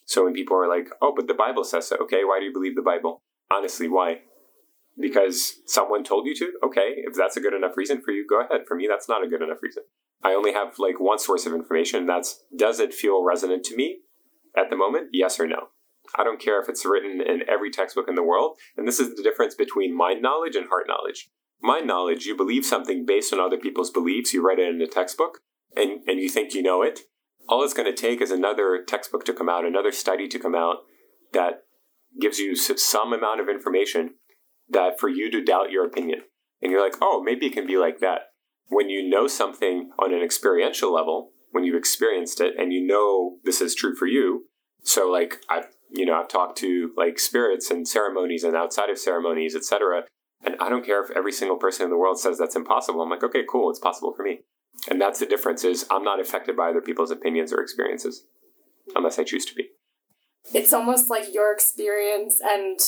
[0.09, 2.53] so when people are like, oh, but the Bible says so, okay, why do you
[2.53, 3.21] believe the Bible?
[3.51, 4.23] Honestly, why?
[4.99, 6.53] Because someone told you to?
[6.65, 8.63] Okay, if that's a good enough reason for you, go ahead.
[8.67, 9.83] For me, that's not a good enough reason.
[10.25, 12.07] I only have like one source of information.
[12.07, 13.99] That's does it feel resonant to me
[14.57, 15.09] at the moment?
[15.13, 15.69] Yes or no?
[16.17, 18.57] I don't care if it's written in every textbook in the world.
[18.79, 21.29] And this is the difference between mind knowledge and heart knowledge.
[21.61, 24.87] Mind knowledge, you believe something based on other people's beliefs, you write it in a
[24.87, 25.39] textbook,
[25.75, 27.01] and, and you think you know it,
[27.49, 30.55] all it's going to take is another textbook to come out, another study to come
[30.55, 30.79] out
[31.33, 31.65] that
[32.21, 34.15] gives you some amount of information
[34.69, 36.21] that for you to doubt your opinion.
[36.63, 38.33] And you're like, oh, maybe it can be like that.
[38.69, 43.39] When you know something on an experiential level, when you've experienced it and you know
[43.45, 44.45] this is true for you.
[44.83, 48.99] So like I've you know, I've talked to like spirits and ceremonies and outside of
[48.99, 50.05] ceremonies, etc.
[50.45, 53.03] And I don't care if every single person in the world says that's impossible.
[53.03, 54.41] I'm like, okay, cool, it's possible for me.
[54.89, 58.25] And that's the difference is I'm not affected by other people's opinions or experiences
[58.95, 59.71] unless I choose to be.
[60.55, 62.79] It's almost like your experience and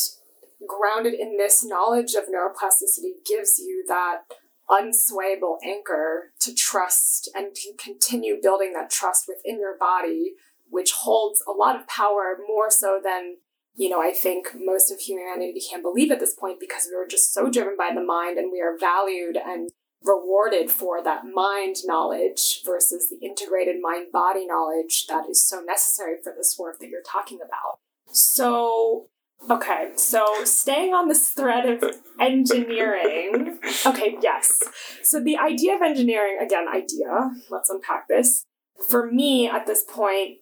[0.67, 4.21] grounded in this knowledge of neuroplasticity gives you that
[4.69, 10.33] unswayable anchor to trust and to continue building that trust within your body,
[10.69, 13.37] which holds a lot of power more so than,
[13.75, 17.07] you know, I think most of humanity can't believe at this point because we are
[17.07, 19.69] just so driven by the mind and we are valued and
[20.03, 26.15] rewarded for that mind knowledge versus the integrated mind body knowledge that is so necessary
[26.23, 27.79] for this work that you're talking about.
[28.11, 29.07] So,
[29.49, 31.83] okay, so staying on this thread of
[32.19, 33.59] engineering.
[33.85, 34.61] Okay, yes.
[35.03, 38.45] So, the idea of engineering, again, idea, let's unpack this.
[38.89, 40.37] For me at this point,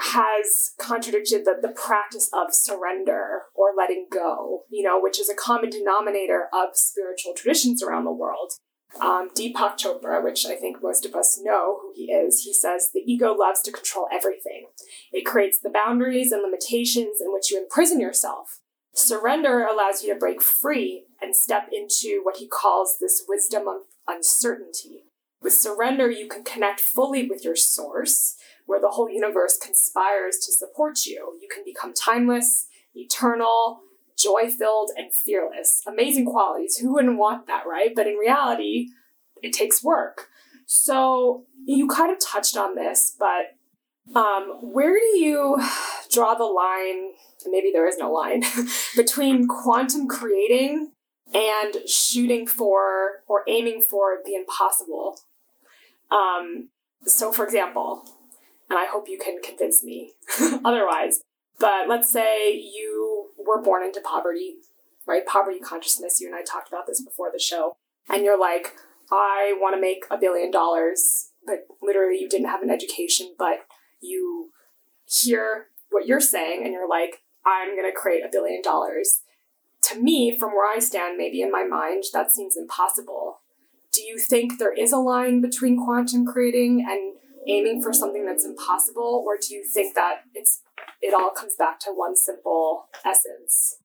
[0.00, 5.34] has contradicted the, the practice of surrender or letting go, you know, which is a
[5.34, 8.52] common denominator of spiritual traditions around the world.
[9.00, 12.90] Um, Deepak Chopra, which I think most of us know who he is, he says
[12.92, 14.66] the ego loves to control everything.
[15.12, 18.58] It creates the boundaries and limitations in which you imprison yourself.
[18.94, 23.82] Surrender allows you to break free and step into what he calls this wisdom of
[24.06, 25.04] uncertainty.
[25.40, 28.36] With surrender, you can connect fully with your source
[28.72, 31.38] where the whole universe conspires to support you.
[31.42, 33.82] You can become timeless, eternal,
[34.16, 35.82] joy filled, and fearless.
[35.86, 36.78] Amazing qualities.
[36.78, 37.92] Who wouldn't want that, right?
[37.94, 38.88] But in reality,
[39.42, 40.28] it takes work.
[40.64, 43.58] So you kind of touched on this, but
[44.18, 45.62] um, where do you
[46.10, 47.10] draw the line?
[47.44, 48.42] Maybe there is no line
[48.96, 50.92] between quantum creating
[51.34, 55.20] and shooting for or aiming for the impossible.
[56.10, 56.70] Um,
[57.04, 58.08] so, for example,
[58.72, 60.14] and I hope you can convince me
[60.64, 61.20] otherwise.
[61.60, 64.54] But let's say you were born into poverty,
[65.06, 65.26] right?
[65.26, 66.22] Poverty consciousness.
[66.22, 67.76] You and I talked about this before the show.
[68.08, 68.72] And you're like,
[69.10, 73.66] I want to make a billion dollars, but literally you didn't have an education, but
[74.00, 74.52] you
[75.04, 79.20] hear what you're saying and you're like, I'm going to create a billion dollars.
[79.90, 83.40] To me, from where I stand, maybe in my mind, that seems impossible.
[83.92, 88.44] Do you think there is a line between quantum creating and aiming for something that's
[88.44, 90.62] impossible, or do you think that it's
[91.00, 93.76] it all comes back to one simple essence?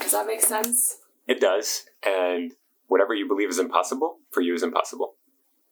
[0.00, 0.98] Does that make sense?
[1.26, 2.52] It does, and
[2.88, 5.14] whatever you believe is impossible for you is impossible.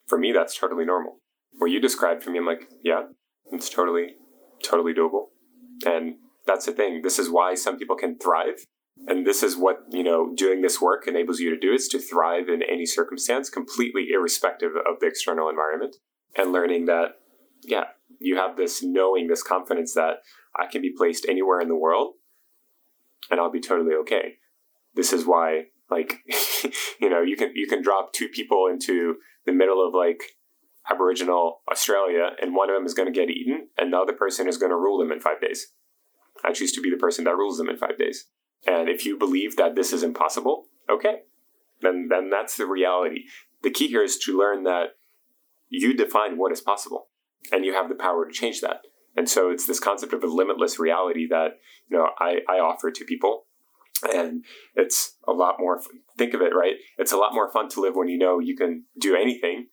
[0.07, 1.21] For me, that's totally normal.
[1.59, 3.05] What you described for me, I'm like, yeah,
[3.53, 4.17] it's totally,
[4.63, 5.27] totally doable,
[5.87, 7.03] and that's the thing.
[7.03, 8.67] This is why some people can thrive
[9.07, 11.99] and this is what you know doing this work enables you to do is to
[11.99, 15.97] thrive in any circumstance completely irrespective of the external environment
[16.37, 17.17] and learning that
[17.67, 17.85] yeah,
[18.19, 20.23] you have this knowing, this confidence that
[20.59, 22.15] I can be placed anywhere in the world
[23.31, 24.39] and I'll be totally okay.
[24.95, 26.21] This is why, like,
[27.01, 30.23] you know, you can you can drop two people into the middle of like
[30.91, 34.49] Aboriginal Australia, and one of them is going to get eaten, and the other person
[34.49, 35.73] is going to rule them in five days.
[36.45, 38.27] I choose to be the person that rules them in five days.
[38.67, 41.23] And if you believe that this is impossible, okay,
[41.81, 43.25] then then that's the reality.
[43.63, 44.97] The key here is to learn that
[45.71, 47.09] you define what is possible
[47.53, 48.81] and you have the power to change that.
[49.17, 52.91] And so it's this concept of a limitless reality that you know I, I offer
[52.91, 53.45] to people,
[54.13, 55.81] and it's a lot more.
[56.19, 56.75] Think of it right.
[56.99, 59.69] It's a lot more fun to live when you know you can do anything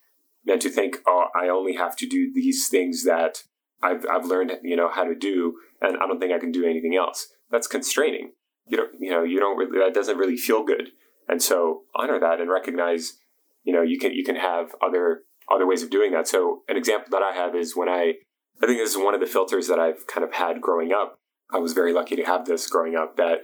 [0.45, 3.43] than to think, oh, I only have to do these things that
[3.81, 6.65] I've I've learned you know how to do, and I don't think I can do
[6.65, 7.27] anything else.
[7.49, 8.33] That's constraining.
[8.67, 10.89] You don't you know you don't really that doesn't really feel good.
[11.27, 13.17] And so honor that and recognize
[13.63, 16.27] you know you can you can have other other ways of doing that.
[16.27, 18.13] So an example that I have is when I,
[18.61, 21.19] I think this is one of the filters that I've kind of had growing up.
[21.53, 23.39] I was very lucky to have this growing up that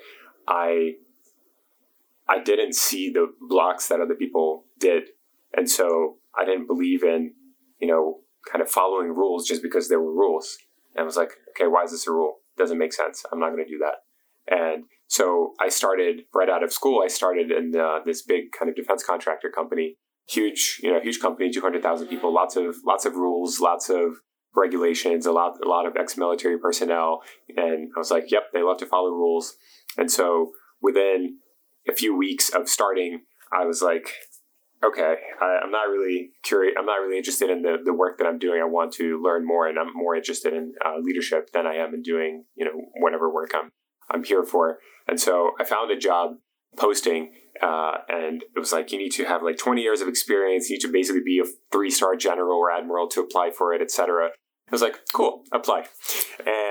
[0.47, 0.93] I,
[2.27, 5.09] I didn't see the blocks that other people did.
[5.53, 7.33] And so I didn't believe in,
[7.79, 8.19] you know,
[8.49, 10.57] kind of following rules just because there were rules.
[10.95, 12.35] And I was like, okay, why is this a rule?
[12.57, 13.25] Doesn't make sense.
[13.31, 13.95] I'm not going to do that.
[14.49, 17.01] And so I started right out of school.
[17.03, 19.97] I started in uh, this big kind of defense contractor company
[20.29, 24.17] huge, you know, huge company, 200,000 people, lots of, lots of rules, lots of
[24.55, 27.21] regulations, a lot, a lot of ex-military personnel.
[27.55, 29.55] And I was like, yep, they love to follow rules.
[29.97, 30.51] And so
[30.81, 31.37] within
[31.89, 33.21] a few weeks of starting,
[33.51, 34.13] I was like,
[34.83, 36.75] okay, I, am not really curious.
[36.77, 38.61] I'm not really interested in the, the work that I'm doing.
[38.61, 41.93] I want to learn more, and I'm more interested in uh, leadership than I am
[41.93, 43.71] in doing, you know, whatever work I'm
[44.09, 44.79] I'm here for.
[45.07, 46.37] And so I found a job
[46.75, 50.69] posting, uh, and it was like you need to have like 20 years of experience.
[50.69, 53.81] You need to basically be a three star general or admiral to apply for it,
[53.81, 54.27] etc.
[54.27, 55.85] I was like, cool, apply.
[56.45, 56.66] And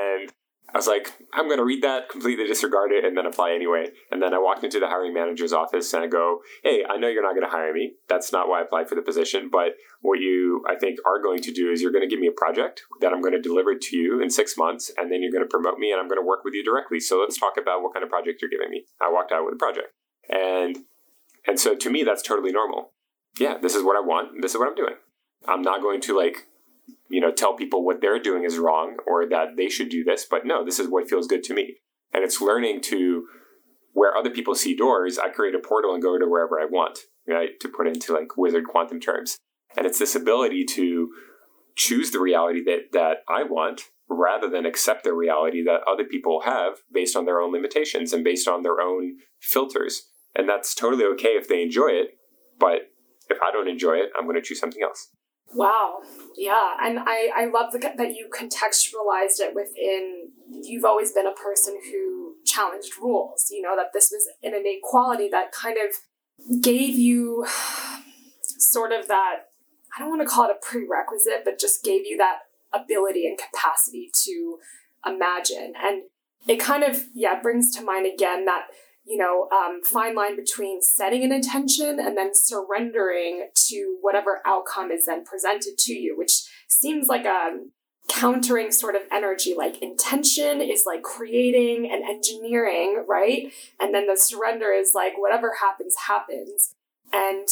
[0.74, 3.86] I was like, I'm going to read that, completely disregard it, and then apply anyway.
[4.10, 7.08] And then I walked into the hiring manager's office and I go, Hey, I know
[7.08, 7.94] you're not going to hire me.
[8.08, 9.48] That's not why I applied for the position.
[9.50, 12.26] But what you, I think, are going to do is you're going to give me
[12.26, 15.32] a project that I'm going to deliver to you in six months, and then you're
[15.32, 16.98] going to promote me and I'm going to work with you directly.
[16.98, 18.84] So let's talk about what kind of project you're giving me.
[19.00, 19.92] I walked out with a project.
[20.28, 20.84] And
[21.46, 22.90] and so to me that's totally normal.
[23.38, 24.42] Yeah, this is what I want.
[24.42, 24.94] This is what I'm doing.
[25.46, 26.46] I'm not going to like
[27.08, 30.26] you know, tell people what they're doing is wrong or that they should do this,
[30.28, 31.76] but no, this is what feels good to me.
[32.12, 33.26] And it's learning to
[33.92, 36.98] where other people see doors, I create a portal and go to wherever I want,
[37.26, 37.58] right?
[37.60, 39.36] To put into like wizard quantum terms.
[39.76, 41.10] And it's this ability to
[41.76, 46.42] choose the reality that, that I want rather than accept the reality that other people
[46.42, 50.02] have based on their own limitations and based on their own filters.
[50.34, 52.18] And that's totally okay if they enjoy it,
[52.58, 52.90] but
[53.28, 55.08] if I don't enjoy it, I'm going to choose something else.
[55.54, 56.00] Wow.
[56.36, 56.74] Yeah.
[56.80, 61.78] And I, I love the, that you contextualized it within, you've always been a person
[61.90, 66.98] who challenged rules, you know, that this was an innate quality that kind of gave
[66.98, 67.46] you
[68.42, 69.48] sort of that,
[69.96, 72.40] I don't want to call it a prerequisite, but just gave you that
[72.72, 74.58] ability and capacity to
[75.06, 75.72] imagine.
[75.82, 76.02] And
[76.46, 78.66] it kind of, yeah, brings to mind again that
[79.06, 84.90] you know, um, fine line between setting an intention and then surrendering to whatever outcome
[84.90, 87.58] is then presented to you, which seems like a
[88.08, 89.54] countering sort of energy.
[89.56, 93.52] Like intention is like creating and engineering, right?
[93.80, 96.74] And then the surrender is like whatever happens, happens.
[97.12, 97.48] And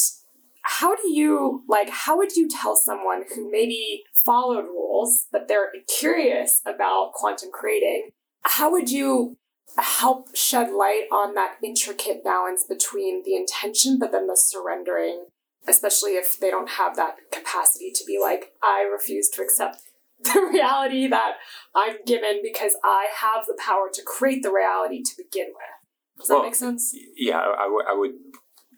[0.67, 5.71] how do you like how would you tell someone who maybe followed rules but they're
[5.99, 8.09] curious about quantum creating
[8.41, 9.37] how would you
[9.77, 15.25] help shed light on that intricate balance between the intention but then the surrendering
[15.67, 19.77] especially if they don't have that capacity to be like i refuse to accept
[20.23, 21.33] the reality that
[21.75, 26.19] i'm given because i have the power to create the reality to begin with.
[26.19, 26.95] Does that make sense?
[27.17, 28.11] yeah I, w- I would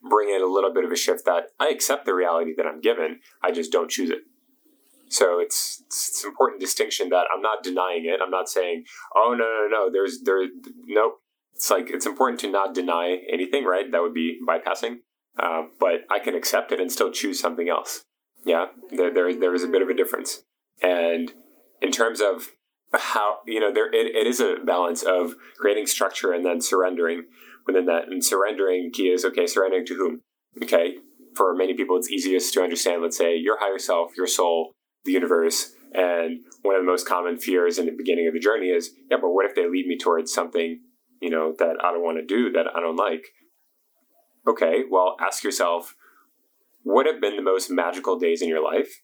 [0.10, 2.82] bring in a little bit of a shift that i accept the reality that i'm
[2.82, 4.20] given i just don't choose it
[5.10, 8.20] so it's it's an important distinction that I'm not denying it.
[8.22, 8.84] I'm not saying,
[9.16, 9.92] oh no no no.
[9.92, 10.42] There's there
[10.86, 11.20] nope.
[11.54, 13.92] It's like it's important to not deny anything, right?
[13.92, 14.98] That would be bypassing.
[15.40, 18.04] Uh, but I can accept it and still choose something else.
[18.46, 20.44] Yeah, there there there is a bit of a difference.
[20.82, 21.32] And
[21.82, 22.50] in terms of
[22.94, 27.26] how you know there it, it is a balance of creating structure and then surrendering
[27.66, 28.04] within that.
[28.10, 29.48] And surrendering key is okay.
[29.48, 30.22] Surrendering to whom?
[30.64, 30.96] Okay,
[31.36, 33.02] for many people, it's easiest to understand.
[33.02, 34.74] Let's say your higher self, your soul,
[35.08, 35.74] the universe.
[35.94, 39.18] And one of the most common fears in the beginning of the journey is, yeah,
[39.20, 40.82] but what if they lead me towards something,
[41.20, 43.28] you know, that I don't want to do, that I don't like?
[44.48, 45.96] Okay, well, ask yourself,
[46.84, 49.02] what have been the most magical days in your life?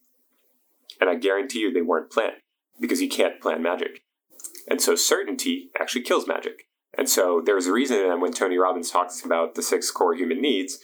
[1.01, 2.37] And I guarantee you they weren't planned
[2.79, 4.03] because you can't plan magic.
[4.69, 6.67] And so certainty actually kills magic.
[6.97, 10.41] And so there's a reason that when Tony Robbins talks about the six core human
[10.41, 10.79] needs,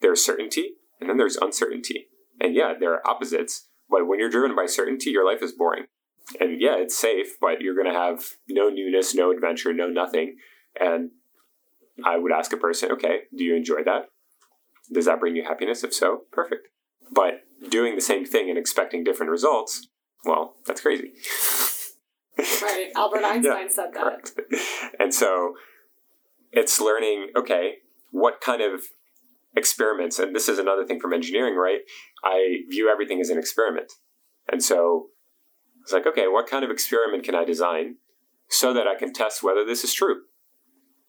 [0.00, 2.08] there's certainty and then there's uncertainty.
[2.40, 5.84] And yeah, there are opposites, but when you're driven by certainty, your life is boring.
[6.40, 10.36] And yeah, it's safe, but you're going to have no newness, no adventure, no nothing.
[10.80, 11.10] And
[12.04, 14.06] I would ask a person, okay, do you enjoy that?
[14.92, 15.84] Does that bring you happiness?
[15.84, 16.68] If so, perfect.
[17.12, 19.86] But doing the same thing and expecting different results,
[20.24, 21.12] well, that's crazy.
[22.38, 22.88] right.
[22.96, 24.02] Albert Einstein yeah, said that.
[24.02, 24.40] Correct.
[24.98, 25.54] And so
[26.52, 27.78] it's learning, okay,
[28.10, 28.84] what kind of
[29.56, 31.80] experiments, and this is another thing from engineering, right?
[32.24, 33.92] I view everything as an experiment.
[34.50, 35.08] And so
[35.82, 37.96] it's like, okay, what kind of experiment can I design
[38.48, 40.22] so that I can test whether this is true?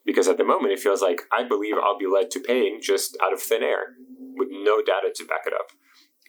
[0.06, 3.18] Because at the moment, it feels like I believe I'll be led to paying just
[3.24, 3.96] out of thin air
[4.36, 5.68] with no data to back it up.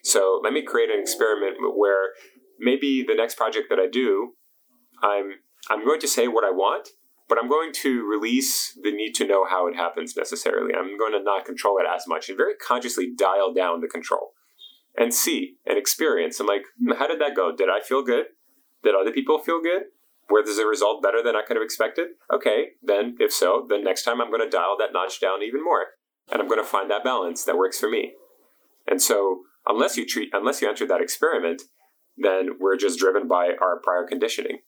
[0.05, 2.11] So let me create an experiment where
[2.61, 4.35] maybe the next project that I do,
[5.03, 5.33] I'm
[5.71, 6.91] I'm going to say what I want,
[7.29, 10.75] but I'm going to release the need to know how it happens necessarily.
[10.75, 14.33] I'm going to not control it as much and very consciously dial down the control
[14.97, 16.39] and see and experience.
[16.39, 17.55] I'm like, hmm, how did that go?
[17.55, 18.27] Did I feel good?
[18.83, 19.85] Did other people feel good?
[20.29, 22.09] Where does the result better than I could have expected?
[22.33, 25.62] Okay, then if so, then next time I'm going to dial that notch down even
[25.62, 25.87] more,
[26.31, 28.12] and I'm going to find that balance that works for me.
[28.87, 31.62] And so, unless you treat, unless you enter that experiment,
[32.16, 34.59] then we're just driven by our prior conditioning.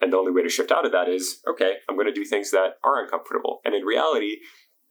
[0.00, 2.24] And the only way to shift out of that is, okay, I'm going to do
[2.24, 3.60] things that are uncomfortable.
[3.64, 4.36] And in reality,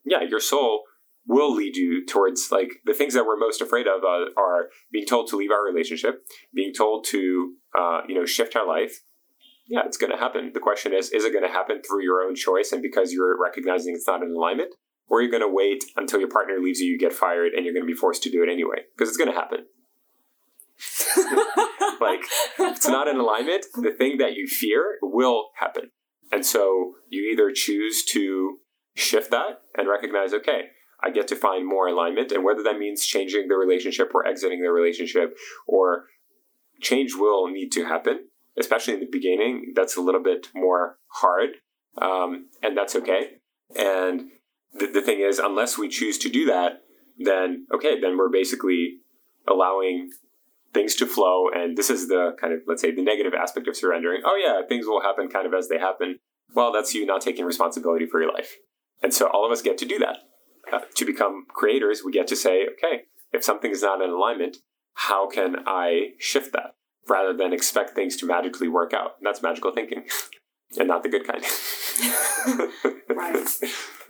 [0.04, 0.84] yeah, your soul
[1.26, 5.06] will lead you towards like the things that we're most afraid of uh, are being
[5.06, 6.24] told to leave our relationship,
[6.54, 9.00] being told to uh, you know shift our life.
[9.66, 10.50] Yeah, it's going to happen.
[10.52, 13.40] The question is, is it going to happen through your own choice and because you're
[13.40, 14.74] recognizing it's not in alignment,
[15.08, 17.72] or you're going to wait until your partner leaves you, you get fired, and you're
[17.72, 18.82] going to be forced to do it anyway?
[18.94, 19.64] Because it's going to happen.
[22.00, 22.20] like,
[22.58, 25.90] it's not in alignment, the thing that you fear will happen.
[26.32, 28.58] And so you either choose to
[28.96, 30.68] shift that and recognize, okay,
[31.02, 34.62] I get to find more alignment, and whether that means changing the relationship or exiting
[34.62, 35.36] the relationship,
[35.66, 36.06] or
[36.80, 38.28] change will need to happen,
[38.58, 39.72] especially in the beginning.
[39.74, 41.50] That's a little bit more hard,
[42.00, 43.38] um, and that's okay.
[43.76, 44.30] And
[44.72, 46.82] the, the thing is, unless we choose to do that,
[47.18, 49.00] then okay, then we're basically
[49.46, 50.10] allowing
[50.74, 51.48] things to flow.
[51.54, 54.22] And this is the kind of, let's say, the negative aspect of surrendering.
[54.24, 56.18] Oh, yeah, things will happen kind of as they happen.
[56.54, 58.56] Well, that's you not taking responsibility for your life.
[59.02, 60.18] And so all of us get to do that.
[60.72, 63.02] Uh, to become creators, we get to say, okay,
[63.32, 64.58] if something is not in alignment,
[64.94, 66.74] how can I shift that
[67.08, 69.12] rather than expect things to magically work out?
[69.18, 70.04] And that's magical thinking.
[70.78, 71.44] and not the good kind.
[73.16, 73.48] right.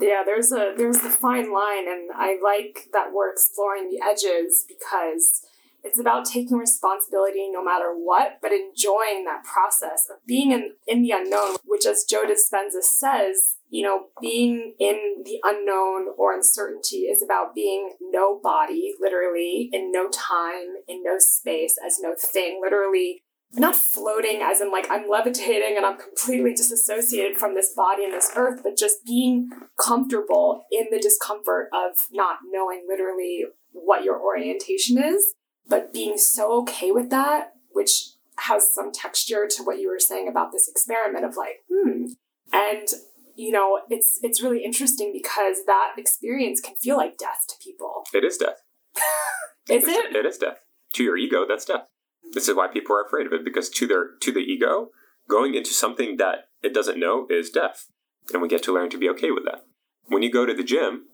[0.01, 4.65] Yeah, there's a there's a fine line and I like that we're exploring the edges
[4.67, 5.47] because
[5.85, 11.03] it's about taking responsibility no matter what, but enjoying that process of being in, in
[11.03, 17.03] the unknown, which as Joe Dispenza says, you know, being in the unknown or uncertainty
[17.03, 22.61] is about being no body, literally, in no time, in no space, as no thing,
[22.63, 23.23] literally
[23.57, 28.13] not floating as in like I'm levitating and I'm completely disassociated from this body and
[28.13, 34.21] this earth, but just being comfortable in the discomfort of not knowing literally what your
[34.21, 35.35] orientation is
[35.69, 40.29] but being so okay with that, which has some texture to what you were saying
[40.29, 42.07] about this experiment of like, hmm.
[42.53, 42.89] And
[43.37, 48.05] you know, it's it's really interesting because that experience can feel like death to people.
[48.13, 48.63] It is death.
[49.69, 50.15] is it?
[50.15, 50.59] It is death.
[50.95, 51.87] To your ego, that's death.
[52.33, 54.91] This is why people are afraid of it, because to their to the ego,
[55.29, 57.87] going into something that it doesn't know is death.
[58.33, 59.65] And we get to learn to be okay with that.
[60.07, 61.07] When you go to the gym,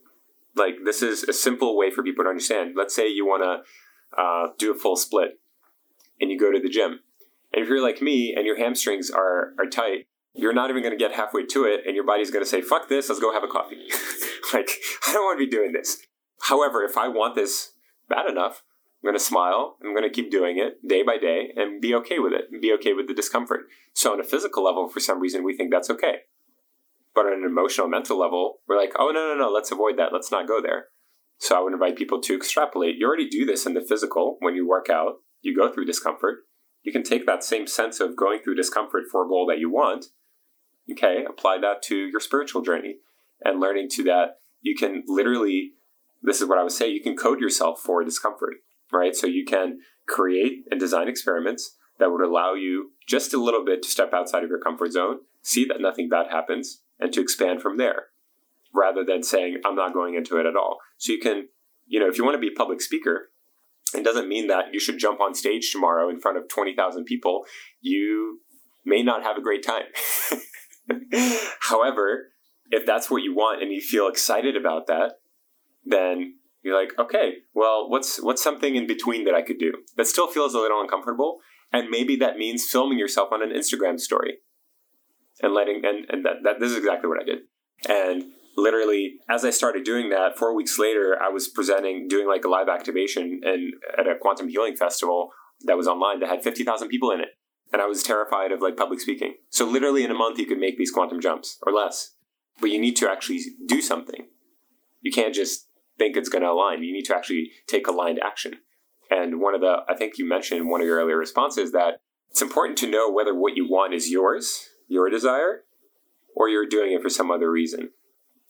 [0.54, 2.74] like this is a simple way for people to understand.
[2.76, 3.62] Let's say you want to
[4.16, 5.40] uh, do a full split,
[6.20, 7.00] and you go to the gym.
[7.52, 10.96] And if you're like me and your hamstrings are are tight, you're not even going
[10.96, 13.32] to get halfway to it, and your body's going to say, "Fuck this, let's go
[13.32, 13.88] have a coffee."
[14.52, 14.70] like
[15.06, 15.98] I don't want to be doing this.
[16.42, 17.72] However, if I want this
[18.08, 18.62] bad enough,
[19.02, 19.76] I'm going to smile.
[19.82, 22.60] I'm going to keep doing it day by day and be okay with it and
[22.60, 23.62] be okay with the discomfort.
[23.94, 26.20] So, on a physical level, for some reason, we think that's okay.
[27.14, 30.12] But on an emotional, mental level, we're like, oh, no, no, no, let's avoid that.
[30.12, 30.86] Let's not go there.
[31.40, 32.96] So I would invite people to extrapolate.
[32.98, 36.40] You already do this in the physical when you work out, you go through discomfort.
[36.82, 39.70] You can take that same sense of going through discomfort for a goal that you
[39.70, 40.06] want,
[40.92, 42.96] okay, apply that to your spiritual journey
[43.42, 44.36] and learning to that.
[44.60, 45.72] You can literally,
[46.22, 48.56] this is what I would say, you can code yourself for discomfort,
[48.92, 49.16] right?
[49.16, 53.82] So you can create and design experiments that would allow you just a little bit
[53.82, 57.62] to step outside of your comfort zone, see that nothing bad happens, and to expand
[57.62, 58.09] from there
[58.74, 60.78] rather than saying, I'm not going into it at all.
[60.98, 61.48] So you can,
[61.86, 63.30] you know, if you want to be a public speaker,
[63.94, 67.44] it doesn't mean that you should jump on stage tomorrow in front of 20,000 people.
[67.80, 68.40] You
[68.84, 69.84] may not have a great time.
[71.60, 72.28] However,
[72.70, 75.14] if that's what you want and you feel excited about that,
[75.84, 80.06] then you're like, okay, well, what's what's something in between that I could do that
[80.06, 81.38] still feels a little uncomfortable,
[81.72, 84.38] and maybe that means filming yourself on an Instagram story
[85.42, 87.38] and letting and and that, that this is exactly what I did,
[87.88, 92.44] and literally as i started doing that four weeks later i was presenting doing like
[92.44, 95.30] a live activation and at a quantum healing festival
[95.64, 97.30] that was online that had 50000 people in it.
[97.72, 99.34] And i was terrified of like public speaking.
[99.50, 102.14] So literally in a month you could make these quantum jumps or less.
[102.60, 104.26] But you need to actually do something.
[105.00, 106.82] You can't just think it's going to align.
[106.82, 108.54] You need to actually take aligned action.
[109.10, 111.98] And one of the i think you mentioned in one of your earlier responses that
[112.30, 115.64] it's important to know whether what you want is yours your desire
[116.34, 117.90] or you're doing it for some other reason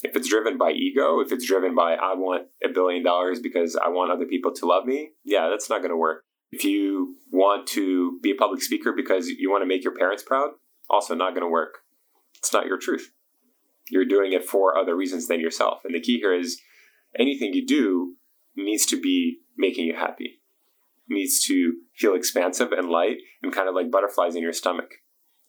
[0.02, 3.76] if it's driven by ego, if it's driven by I want a billion dollars because
[3.76, 6.24] I want other people to love me, yeah, that's not going to work.
[6.52, 10.22] If you want to be a public speaker because you want to make your parents
[10.22, 10.50] proud,
[10.88, 11.78] also not going to work.
[12.38, 13.12] It's not your truth.
[13.90, 15.82] You're doing it for other reasons than yourself.
[15.84, 16.60] And the key here is
[17.18, 18.14] anything you do
[18.56, 20.40] needs to be making you happy.
[21.08, 24.90] It needs to feel expansive and light and kind of like butterflies in your stomach.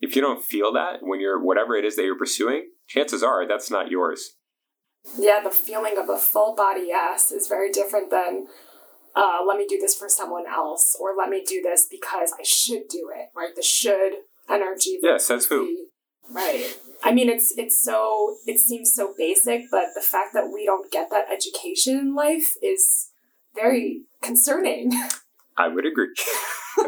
[0.02, 3.47] If you don't feel that when you're whatever it is that you're pursuing, chances are
[3.47, 4.36] that's not yours.
[5.18, 8.47] Yeah, the feeling of a full body yes is very different than
[9.16, 12.43] uh, let me do this for someone else or let me do this because I
[12.43, 13.56] should do it, right?
[13.56, 14.14] The should
[14.49, 14.99] energy.
[15.02, 15.88] Yeah, says who?
[16.34, 16.78] Right.
[17.04, 20.91] I mean, it's it's so it seems so basic, but the fact that we don't
[20.91, 23.10] get that education in life is
[23.56, 24.93] very concerning.
[25.58, 26.14] I would agree.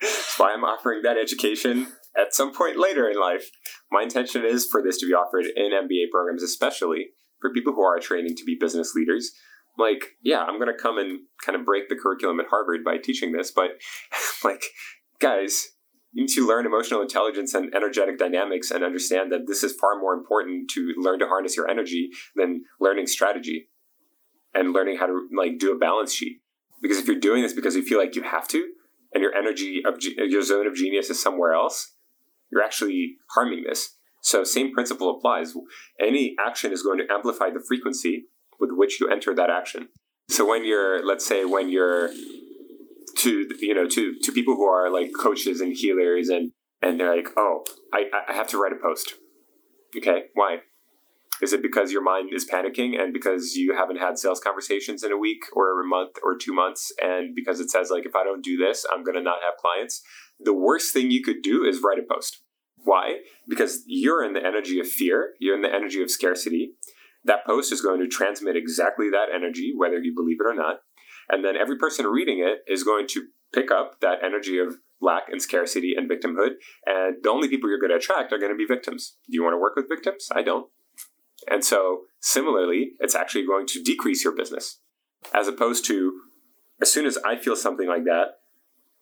[0.00, 3.50] That's why I'm offering that education at some point later in life.
[3.92, 7.10] My intention is for this to be offered in MBA programs, especially
[7.42, 9.32] for people who are training to be business leaders.
[9.78, 12.96] Like, yeah, I'm going to come and kind of break the curriculum at Harvard by
[12.96, 13.72] teaching this, but
[14.44, 14.64] like,
[15.18, 15.68] guys,
[16.12, 19.98] you need to learn emotional intelligence and energetic dynamics and understand that this is far
[20.00, 23.68] more important to learn to harness your energy than learning strategy
[24.54, 26.40] and learning how to like do a balance sheet.
[26.80, 28.72] Because if you're doing this because you feel like you have to,
[29.14, 31.92] and your energy of your zone of genius is somewhere else,
[32.52, 33.96] you're actually harming this.
[34.22, 35.54] So same principle applies.
[35.98, 38.26] Any action is going to amplify the frequency
[38.60, 39.88] with which you enter that action.
[40.28, 42.10] So when you're, let's say, when you're
[43.16, 47.14] to you know to to people who are like coaches and healers and and they're
[47.14, 49.14] like, oh, I I have to write a post.
[49.96, 50.58] Okay, why?
[51.42, 55.10] Is it because your mind is panicking and because you haven't had sales conversations in
[55.10, 58.22] a week or a month or two months and because it says like if I
[58.22, 60.02] don't do this, I'm going to not have clients?
[60.38, 62.42] The worst thing you could do is write a post.
[62.76, 63.16] Why?
[63.48, 66.74] Because you're in the energy of fear, you're in the energy of scarcity.
[67.24, 70.80] That post is going to transmit exactly that energy, whether you believe it or not.
[71.28, 75.24] And then every person reading it is going to pick up that energy of lack
[75.28, 76.52] and scarcity and victimhood.
[76.86, 79.16] And the only people you're going to attract are going to be victims.
[79.26, 80.28] Do you want to work with victims?
[80.32, 80.66] I don't.
[81.50, 84.78] And so, similarly, it's actually going to decrease your business.
[85.34, 86.20] As opposed to,
[86.80, 88.38] as soon as I feel something like that,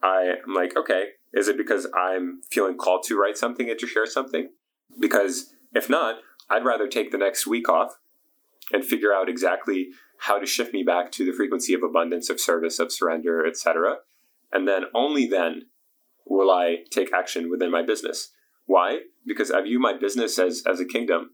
[0.03, 3.87] I am like, okay, is it because I'm feeling called to write something and to
[3.87, 4.51] share something?
[4.99, 6.17] Because if not,
[6.49, 7.99] I'd rather take the next week off
[8.73, 12.41] and figure out exactly how to shift me back to the frequency of abundance, of
[12.41, 13.97] service, of surrender, etc.
[14.53, 15.63] And then only then
[16.27, 18.33] will I take action within my business.
[18.67, 19.01] Why?
[19.27, 21.31] Because I view my business as, as a kingdom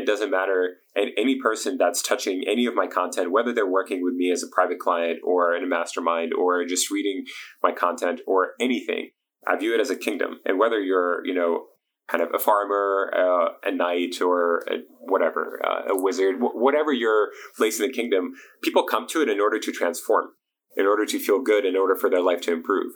[0.00, 0.76] it doesn't matter.
[0.94, 4.42] And any person that's touching any of my content whether they're working with me as
[4.42, 7.24] a private client or in a mastermind or just reading
[7.62, 9.10] my content or anything
[9.46, 10.40] i view it as a kingdom.
[10.44, 11.66] And whether you're you know
[12.08, 17.28] kind of a farmer uh, a knight or a whatever uh, a wizard whatever your
[17.56, 18.32] place in the kingdom
[18.62, 20.30] people come to it in order to transform
[20.76, 22.92] in order to feel good in order for their life to improve.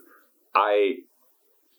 [0.55, 0.97] I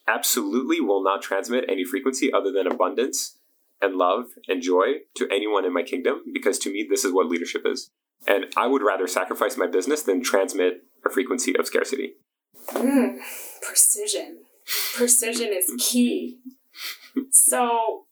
[0.07, 3.37] absolutely will not transmit any frequency other than abundance
[3.85, 7.27] and love and joy to anyone in my kingdom because to me, this is what
[7.27, 7.91] leadership is.
[8.27, 12.13] And I would rather sacrifice my business than transmit a frequency of scarcity.
[12.69, 13.17] Mm,
[13.61, 14.39] precision.
[14.95, 16.39] Precision is key.
[17.29, 18.05] So,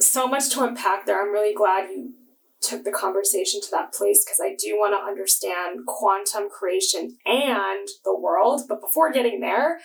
[0.00, 1.22] so much to unpack there.
[1.22, 2.14] I'm really glad you
[2.60, 7.88] took the conversation to that place because I do want to understand quantum creation and
[8.04, 8.62] the world.
[8.68, 9.78] But before getting there,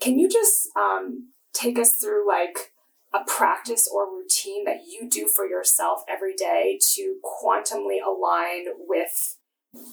[0.00, 2.72] can you just um, take us through like
[3.16, 9.38] a practice or routine that you do for yourself every day to quantumly align with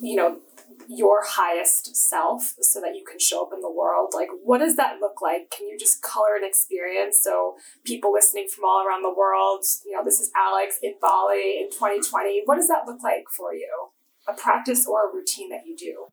[0.01, 0.39] you know
[0.88, 4.13] your highest self so that you can show up in the world?
[4.13, 5.51] Like what does that look like?
[5.55, 7.55] Can you just color an experience so
[7.86, 11.69] people listening from all around the world you know this is alex in bali in
[11.69, 13.89] 2020 what does that look like for you?
[14.28, 16.07] A practice or a routine that you do?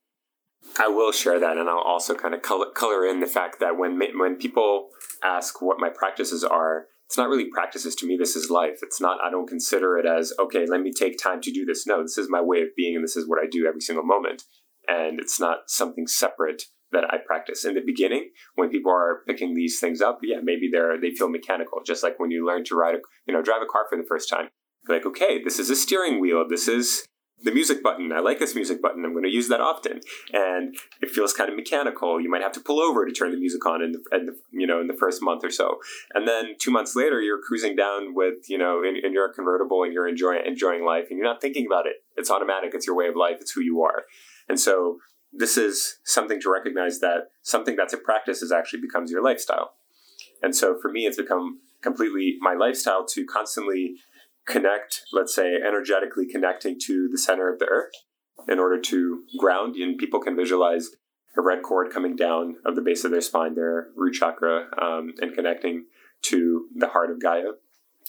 [0.78, 3.78] I will share that, and I'll also kind of color, color in the fact that
[3.78, 4.90] when when people
[5.22, 8.16] ask what my practices are, it's not really practices to me.
[8.16, 8.78] This is life.
[8.82, 9.18] It's not.
[9.20, 10.64] I don't consider it as okay.
[10.64, 11.84] Let me take time to do this.
[11.84, 14.04] No, this is my way of being, and this is what I do every single
[14.04, 14.44] moment.
[14.86, 17.64] And it's not something separate that I practice.
[17.64, 21.28] In the beginning, when people are picking these things up, yeah, maybe they're they feel
[21.28, 21.80] mechanical.
[21.84, 24.06] Just like when you learn to ride a you know drive a car for the
[24.08, 24.48] first time,
[24.88, 26.44] like okay, this is a steering wheel.
[26.48, 27.04] This is
[27.42, 28.12] the music button.
[28.12, 29.04] I like this music button.
[29.04, 30.00] I'm going to use that often.
[30.32, 32.20] And it feels kind of mechanical.
[32.20, 34.36] You might have to pull over to turn the music on in the, in the
[34.50, 35.78] you know in the first month or so.
[36.14, 39.82] And then two months later, you're cruising down with you know in, in your convertible
[39.82, 41.96] and you're enjoying enjoying life and you're not thinking about it.
[42.16, 42.72] It's automatic.
[42.74, 43.36] It's your way of life.
[43.40, 44.04] It's who you are.
[44.48, 44.98] And so
[45.32, 49.74] this is something to recognize that something that's a practice is actually becomes your lifestyle.
[50.42, 53.94] And so for me, it's become completely my lifestyle to constantly
[54.46, 57.92] connect, let's say, energetically connecting to the center of the earth
[58.48, 59.76] in order to ground.
[59.76, 60.90] And people can visualize
[61.36, 65.12] a red cord coming down of the base of their spine, their root chakra, um,
[65.20, 65.86] and connecting
[66.22, 67.52] to the heart of Gaia,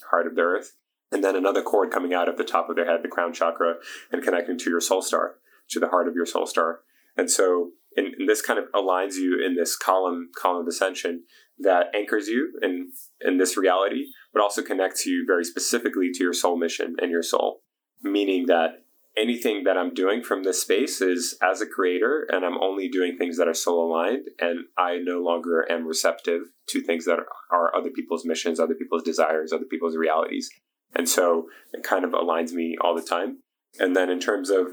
[0.10, 0.74] heart of the earth.
[1.12, 3.76] And then another cord coming out of the top of their head, the crown chakra,
[4.12, 5.36] and connecting to your soul star,
[5.70, 6.80] to the heart of your soul star.
[7.18, 11.24] And so, and, and this kind of aligns you in this column, column of ascension
[11.60, 16.34] that anchors you in, in this reality but also connects you very specifically to your
[16.34, 17.62] soul mission and your soul.
[18.02, 18.84] Meaning that
[19.18, 23.18] anything that I'm doing from this space is as a creator, and I'm only doing
[23.18, 27.20] things that are soul aligned, and I no longer am receptive to things that
[27.52, 30.50] are, other people's missions, other people's desires, other people's realities.
[30.96, 33.40] And so it kind of aligns me all the time.
[33.80, 34.68] And then in terms of,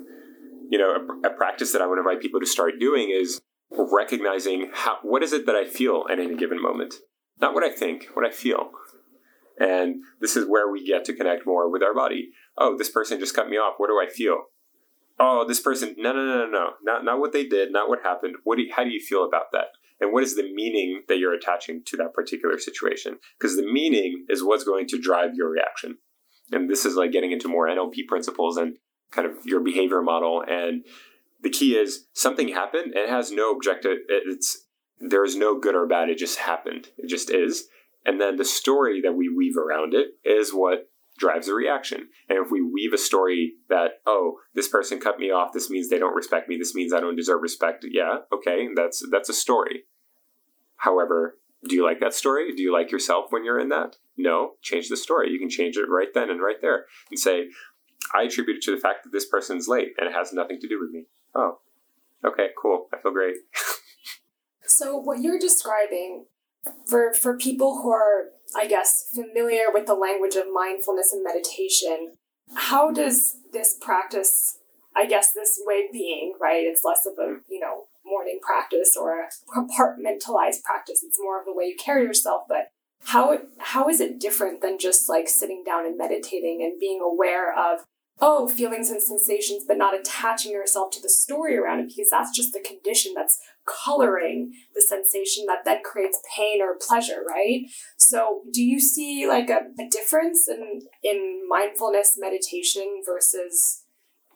[0.71, 3.41] you know, a, a practice that I to invite people to start doing is
[3.71, 6.95] recognizing how, what is it that I feel at any given moment?
[7.41, 8.71] Not what I think, what I feel.
[9.61, 12.31] And this is where we get to connect more with our body.
[12.57, 13.75] Oh, this person just cut me off.
[13.79, 14.45] What do I feel?
[15.19, 15.95] Oh, this person.
[15.99, 16.71] No, no, no, no, no.
[16.83, 17.73] Not not what they did.
[17.73, 18.37] Not what happened.
[18.45, 18.57] What?
[18.57, 19.67] Do you, how do you feel about that?
[20.01, 23.19] And what is the meaning that you're attaching to that particular situation?
[23.39, 25.99] Because the meaning is what's going to drive your reaction.
[26.53, 28.77] And this is like getting into more NLP principles and
[29.11, 30.45] kind of your behavior model.
[30.49, 30.85] And
[31.43, 32.93] the key is something happened.
[32.95, 33.99] And it has no objective.
[34.09, 34.67] It's
[35.01, 36.09] there is no good or bad.
[36.09, 36.89] It just happened.
[36.97, 37.69] It just is.
[38.05, 40.89] And then the story that we weave around it is what
[41.19, 42.09] drives a reaction.
[42.29, 45.89] And if we weave a story that, oh, this person cut me off, this means
[45.89, 49.35] they don't respect me, this means I don't deserve respect, yeah, okay, that's that's a
[49.35, 49.85] story.
[50.77, 51.39] However,
[51.69, 52.55] do you like that story?
[52.55, 53.97] Do you like yourself when you're in that?
[54.17, 55.31] No, change the story.
[55.31, 57.49] You can change it right then and right there and say,
[58.15, 60.69] I attribute it to the fact that this person's late and it has nothing to
[60.69, 61.07] do with me.
[61.35, 61.59] Oh,
[62.25, 62.87] okay, cool.
[62.95, 63.37] I feel great.
[64.65, 66.27] so, what you're describing
[66.87, 72.13] for for people who are I guess familiar with the language of mindfulness and meditation,
[72.55, 74.59] how does this practice
[74.97, 76.65] I guess this way of being, right?
[76.65, 81.05] It's less of a, you know, morning practice or a compartmentalized practice.
[81.05, 82.71] It's more of the way you carry yourself, but
[83.05, 87.57] how how is it different than just like sitting down and meditating and being aware
[87.57, 87.85] of
[88.21, 92.35] oh, feelings and sensations, but not attaching yourself to the story around it because that's
[92.35, 97.67] just the condition that's coloring the sensation that then creates pain or pleasure, right?
[97.97, 103.85] So, do you see like a, a difference in in mindfulness meditation versus,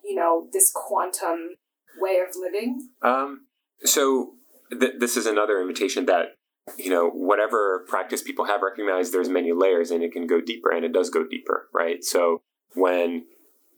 [0.04, 1.56] you know, this quantum
[1.98, 2.88] way of living?
[3.02, 3.46] Um,
[3.84, 4.34] so
[4.70, 6.36] th- this is another invitation that
[6.76, 10.70] you know whatever practice people have recognized there's many layers and it can go deeper
[10.70, 12.40] and it does go deeper right so
[12.74, 13.24] when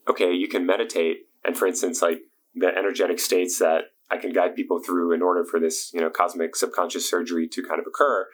[0.09, 2.23] okay, you can meditate, and for instance, like
[2.55, 6.11] the energetic states that I can guide people through in order for this, you know,
[6.11, 8.27] cosmic subconscious surgery to kind of occur.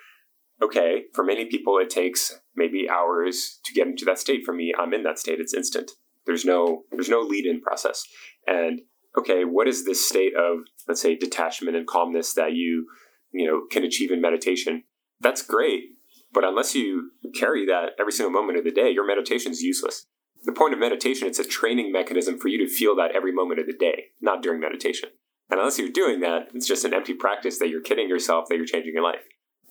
[0.63, 4.43] Okay, for many people, it takes maybe hours to get into that state.
[4.45, 5.93] For me, I'm in that state; it's instant.
[6.27, 8.05] There's no there's no lead-in process.
[8.47, 8.83] And
[9.17, 12.89] okay, what is this state of let's say detachment and calmness that you
[13.33, 14.85] you know can achieve in meditation?
[15.19, 15.85] That's great,
[16.33, 20.07] but unless you carry that every single moment of the day, your meditation is useless
[20.45, 23.61] the point of meditation, it's a training mechanism for you to feel that every moment
[23.61, 25.11] of the day, not during meditation.
[25.51, 28.57] And unless you're doing that, it's just an empty practice that you're kidding yourself that
[28.57, 29.25] you're changing your life.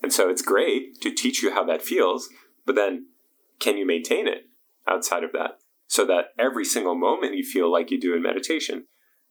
[0.04, 2.30] And so it's great to teach you how that feels,
[2.66, 3.08] but then
[3.60, 4.46] can you maintain it
[4.88, 5.60] outside of that?
[5.88, 8.86] So that every single moment you feel like you do in meditation.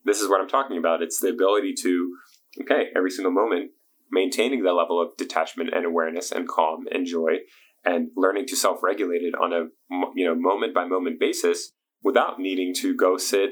[0.05, 1.03] This is what I'm talking about.
[1.03, 2.17] It's the ability to,
[2.63, 3.71] okay, every single moment,
[4.11, 7.39] maintaining that level of detachment and awareness and calm and joy
[7.85, 9.67] and learning to self-regulate it on a
[10.15, 11.73] you know moment by moment basis
[12.03, 13.51] without needing to go sit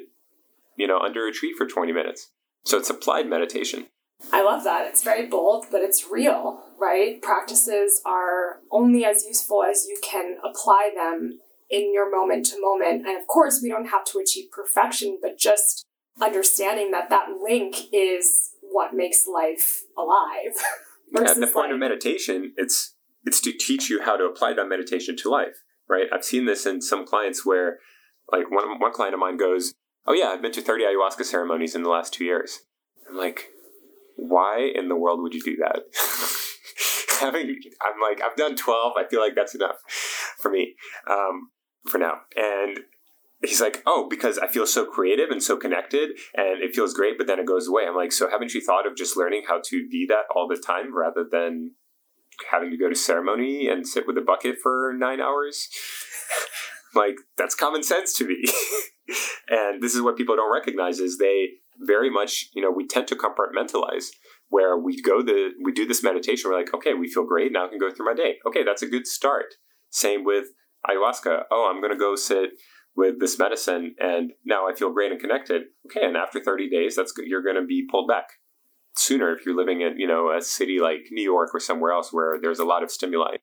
[0.76, 2.30] you know under a tree for 20 minutes.
[2.64, 3.86] So it's applied meditation.
[4.32, 4.86] I love that.
[4.86, 7.20] It's very bold but it's real right?
[7.22, 11.38] Practices are only as useful as you can apply them
[11.70, 13.06] in your moment to moment.
[13.06, 15.84] And of course we don't have to achieve perfection but just
[16.20, 20.56] understanding that that link is what makes life alive.
[21.16, 22.95] At the point like, of meditation it's
[23.26, 26.06] it's to teach you how to apply that meditation to life, right?
[26.12, 27.80] I've seen this in some clients where,
[28.32, 29.74] like, one, one client of mine goes,
[30.08, 32.60] Oh, yeah, I've been to 30 ayahuasca ceremonies in the last two years.
[33.10, 33.48] I'm like,
[34.16, 35.82] Why in the world would you do that?
[37.20, 38.92] Having, I'm like, I've done 12.
[38.96, 39.76] I feel like that's enough
[40.38, 40.76] for me
[41.10, 41.50] um,
[41.88, 42.20] for now.
[42.36, 42.80] And
[43.42, 47.18] he's like, oh, because I feel so creative and so connected and it feels great,
[47.18, 47.84] but then it goes away.
[47.86, 50.56] I'm like, so haven't you thought of just learning how to be that all the
[50.56, 51.72] time rather than
[52.50, 55.68] having to go to ceremony and sit with a bucket for nine hours.
[56.94, 58.44] like that's common sense to me.
[59.48, 61.48] and this is what people don't recognize is they
[61.80, 64.06] very much, you know, we tend to compartmentalize
[64.48, 67.66] where we go the we do this meditation, we're like, okay, we feel great, now
[67.66, 68.36] I can go through my day.
[68.46, 69.54] Okay, that's a good start.
[69.90, 70.46] Same with
[70.88, 71.42] ayahuasca.
[71.50, 72.50] Oh, I'm gonna go sit
[72.96, 75.62] with this medicine and now I feel great and connected.
[75.86, 78.26] Okay, and after 30 days, that's you're gonna be pulled back
[78.96, 82.12] sooner if you're living in you know a city like New York or somewhere else
[82.12, 83.36] where there's a lot of stimuli.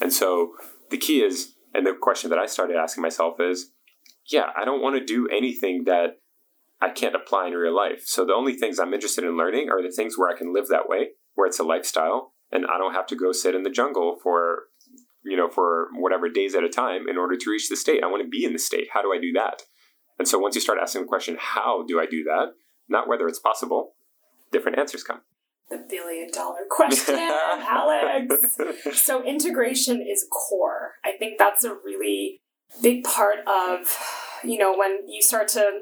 [0.00, 0.52] And so
[0.90, 3.70] the key is, and the question that I started asking myself is,
[4.30, 6.18] yeah, I don't want to do anything that
[6.80, 8.02] I can't apply in real life.
[8.04, 10.68] So the only things I'm interested in learning are the things where I can live
[10.68, 13.70] that way, where it's a lifestyle, and I don't have to go sit in the
[13.70, 14.64] jungle for
[15.24, 18.02] you know for whatever days at a time in order to reach the state.
[18.04, 18.88] I want to be in the state.
[18.92, 19.62] How do I do that?
[20.18, 22.52] And so once you start asking the question, how do I do that?
[22.88, 23.95] Not whether it's possible,
[24.52, 25.20] different answers come.
[25.68, 28.56] The billion dollar question, Alex.
[28.92, 30.92] So integration is core.
[31.04, 32.40] I think that's a really
[32.80, 33.96] big part of,
[34.44, 35.80] you know, when you start to,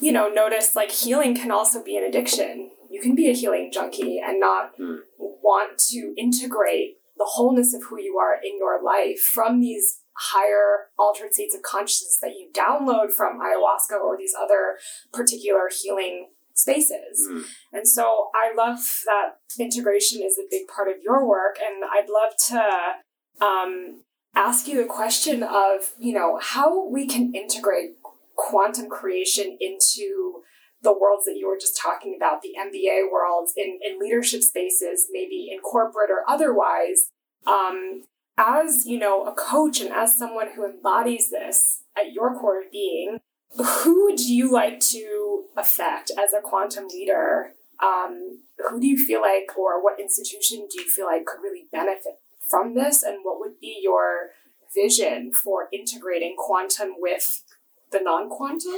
[0.00, 2.70] you know, notice like healing can also be an addiction.
[2.90, 4.98] You can be a healing junkie and not mm.
[5.18, 10.86] want to integrate the wholeness of who you are in your life from these higher
[10.98, 14.76] altered states of consciousness that you download from ayahuasca or these other
[15.12, 17.28] particular healing spaces.
[17.30, 17.44] Mm.
[17.72, 21.56] And so I love that integration is a big part of your work.
[21.58, 24.02] And I'd love to um,
[24.34, 27.96] ask you the question of, you know, how we can integrate
[28.36, 30.42] quantum creation into
[30.82, 35.08] the worlds that you were just talking about, the MBA worlds, in, in leadership spaces,
[35.10, 37.08] maybe in corporate or otherwise.
[37.46, 38.04] Um,
[38.36, 42.70] as, you know, a coach and as someone who embodies this at your core of
[42.70, 43.20] being,
[43.56, 47.52] who would you like to affect as a quantum leader?
[47.82, 51.66] Um, who do you feel like, or what institution do you feel like could really
[51.70, 52.14] benefit
[52.48, 53.02] from this?
[53.02, 54.30] And what would be your
[54.74, 57.42] vision for integrating quantum with
[57.90, 58.72] the non quantum?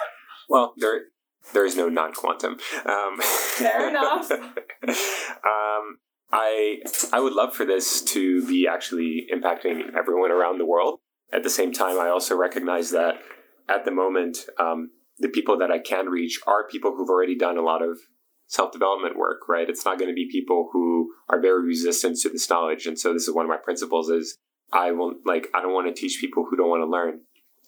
[0.48, 1.02] well, there,
[1.52, 2.58] there is no non quantum.
[2.86, 4.30] Um, Fair enough.
[4.82, 5.98] um,
[6.32, 6.78] I
[7.12, 11.00] I would love for this to be actually impacting everyone around the world.
[11.32, 13.16] At the same time, I also recognize that
[13.72, 17.56] at the moment, um, the people that I can reach are people who've already done
[17.56, 17.98] a lot of
[18.46, 19.48] self development work.
[19.48, 19.68] Right?
[19.68, 22.86] It's not going to be people who are very resistant to this knowledge.
[22.86, 24.38] And so, this is one of my principles: is
[24.72, 27.20] I won't like I don't want to teach people who don't want to learn.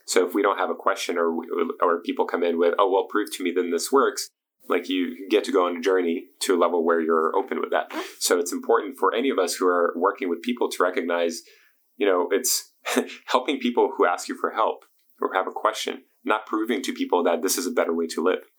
[0.07, 1.35] So if we don't have a question or
[1.83, 4.31] or people come in with, oh well, prove to me then this works,
[4.69, 7.71] like you get to go on a journey to a level where you're open with
[7.71, 7.93] that.
[8.19, 11.43] So it's important for any of us who are working with people to recognize,
[11.97, 12.73] you know, it's
[13.27, 14.85] helping people who ask you for help
[15.21, 18.23] or have a question, not proving to people that this is a better way to
[18.23, 18.51] live.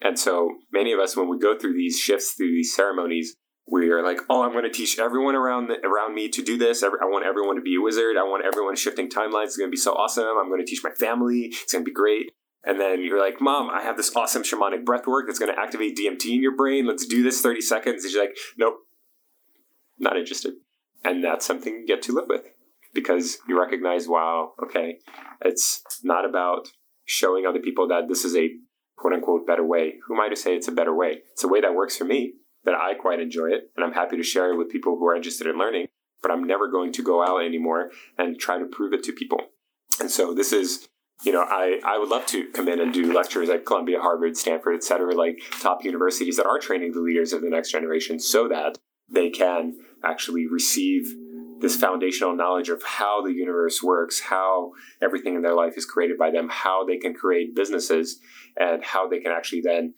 [0.00, 3.90] And so many of us, when we go through these shifts, through these ceremonies, we
[3.90, 6.82] are like, oh, I'm going to teach everyone around the, around me to do this.
[6.82, 8.16] I want everyone to be a wizard.
[8.16, 9.44] I want everyone shifting timelines.
[9.44, 10.24] It's going to be so awesome.
[10.24, 11.50] I'm going to teach my family.
[11.52, 12.32] It's going to be great.
[12.64, 15.60] And then you're like, Mom, I have this awesome shamanic breath work that's going to
[15.60, 16.86] activate DMT in your brain.
[16.86, 18.04] Let's do this 30 seconds.
[18.04, 18.86] And she's like, Nope,
[19.98, 20.54] not interested.
[21.04, 22.44] And that's something you get to live with
[22.94, 24.98] because you recognize, wow, okay,
[25.44, 26.68] it's not about
[27.04, 28.50] showing other people that this is a
[28.96, 29.94] quote unquote better way.
[30.06, 31.22] Who am I to say it's a better way?
[31.32, 32.34] It's a way that works for me,
[32.64, 35.16] that I quite enjoy it, and I'm happy to share it with people who are
[35.16, 35.86] interested in learning.
[36.22, 39.40] But I'm never going to go out anymore and try to prove it to people.
[39.98, 40.88] And so this is
[41.22, 44.36] you know, I, I would love to come in and do lectures at Columbia, Harvard,
[44.36, 48.18] Stanford, et cetera, like top universities that are training the leaders of the next generation
[48.18, 48.78] so that
[49.08, 51.14] they can actually receive
[51.62, 56.18] this foundational knowledge of how the universe works, how everything in their life is created
[56.18, 58.18] by them, how they can create businesses,
[58.56, 59.94] and how they can actually then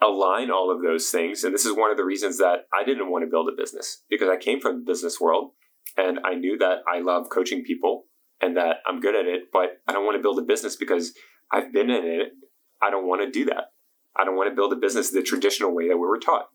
[0.00, 1.44] align all of those things.
[1.44, 4.02] And this is one of the reasons that I didn't want to build a business
[4.08, 5.52] because I came from the business world
[5.96, 8.06] and I knew that I love coaching people
[8.40, 11.12] and that I'm good at it, but I don't want to build a business because
[11.52, 12.32] I've been in it.
[12.80, 13.72] I don't want to do that.
[14.16, 16.48] I don't want to build a business the traditional way that we were taught.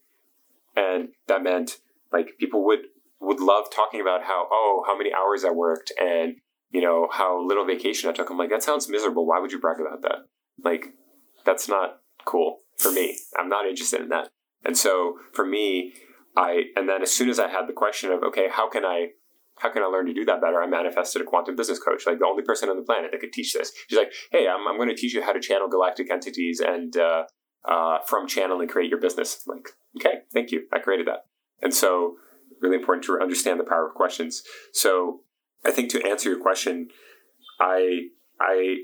[0.75, 1.77] And that meant
[2.11, 2.79] like people would
[3.19, 6.35] would love talking about how oh how many hours I worked and
[6.71, 8.29] you know how little vacation I took.
[8.29, 9.25] I'm like that sounds miserable.
[9.25, 10.25] Why would you brag about that?
[10.63, 10.93] Like
[11.45, 13.17] that's not cool for me.
[13.37, 14.29] I'm not interested in that.
[14.65, 15.93] And so for me,
[16.35, 19.09] I and then as soon as I had the question of okay, how can I
[19.57, 20.61] how can I learn to do that better?
[20.61, 23.31] I manifested a quantum business coach, like the only person on the planet that could
[23.31, 23.71] teach this.
[23.87, 26.95] She's like, hey, I'm, I'm going to teach you how to channel galactic entities and
[26.97, 27.23] uh,
[27.67, 29.41] uh, from channel and create your business.
[29.47, 30.63] I'm like, okay, thank you.
[30.73, 31.25] I created that.
[31.61, 32.15] And so,
[32.61, 34.43] really important to understand the power of questions.
[34.73, 35.21] So,
[35.65, 36.89] I think to answer your question,
[37.59, 38.07] I
[38.39, 38.75] I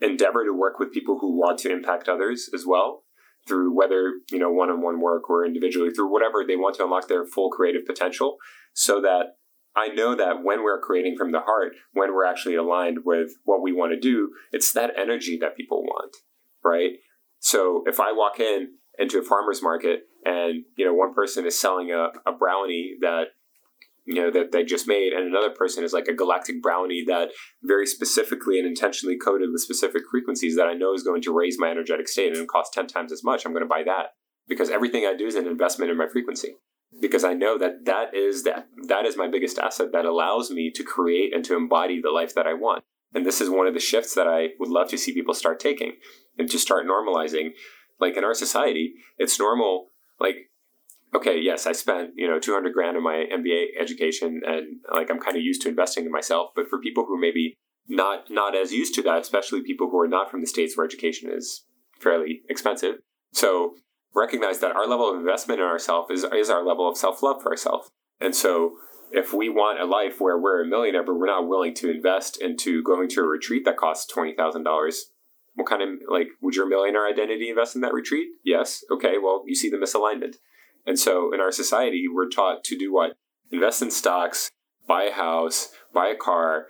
[0.00, 3.04] endeavor to work with people who want to impact others as well
[3.48, 7.24] through whether you know one-on-one work or individually through whatever they want to unlock their
[7.24, 8.36] full creative potential
[8.74, 9.36] so that
[9.74, 13.62] I know that when we're creating from the heart, when we're actually aligned with what
[13.62, 16.16] we want to do, it's that energy that people want,
[16.64, 16.92] right?
[17.40, 21.58] So if I walk in into a farmer's market and, you know, one person is
[21.58, 23.28] selling a, a brownie that,
[24.04, 27.30] you know, that they just made, and another person is like a galactic brownie that
[27.62, 31.58] very specifically and intentionally coded with specific frequencies that I know is going to raise
[31.58, 34.14] my energetic state and cost 10 times as much, I'm going to buy that
[34.48, 36.56] because everything I do is an investment in my frequency
[37.00, 40.70] because I know that that is that that is my biggest asset that allows me
[40.72, 42.84] to create and to embody the life that I want.
[43.14, 45.60] And this is one of the shifts that I would love to see people start
[45.60, 45.94] taking
[46.38, 47.50] and to start normalizing.
[47.98, 49.88] Like in our society, it's normal.
[50.18, 50.50] Like,
[51.14, 55.10] okay, yes, I spent you know two hundred grand on my MBA education, and like
[55.10, 56.50] I'm kind of used to investing in myself.
[56.54, 57.56] But for people who maybe
[57.88, 60.86] not not as used to that, especially people who are not from the states where
[60.86, 61.64] education is
[62.00, 62.96] fairly expensive.
[63.32, 63.74] So
[64.14, 67.42] recognize that our level of investment in ourselves is, is our level of self love
[67.42, 67.90] for ourselves.
[68.20, 68.72] And so
[69.12, 72.40] if we want a life where we're a millionaire, but we're not willing to invest
[72.40, 75.10] into going to a retreat that costs twenty thousand dollars,
[75.56, 78.28] what kind of like would your millionaire identity invest in that retreat?
[78.44, 78.84] Yes.
[78.90, 79.14] Okay.
[79.22, 80.36] Well, you see the misalignment.
[80.86, 83.14] And so in our society, we're taught to do what?
[83.50, 84.50] Invest in stocks,
[84.86, 86.66] buy a house, buy a car.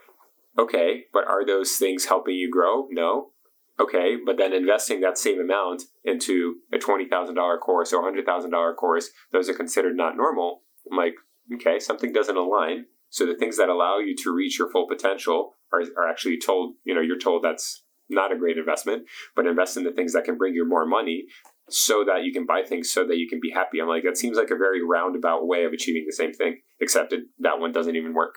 [0.59, 2.87] Okay, but are those things helping you grow?
[2.91, 3.33] No.
[3.79, 9.51] Okay, but then investing that same amount into a $20,000 course or $100,000 course, those
[9.51, 10.63] are considered not normal.
[10.91, 11.15] I'm like,
[11.55, 12.87] okay, something doesn't align.
[13.11, 16.77] So the things that allow you to reach your full potential are, are actually told,
[16.85, 19.05] you know, you're told that's not a great investment,
[19.35, 21.27] but invest in the things that can bring you more money
[21.69, 23.81] so that you can buy things so that you can be happy.
[23.81, 27.13] I'm like, that seems like a very roundabout way of achieving the same thing, except
[27.13, 28.37] it, that one doesn't even work.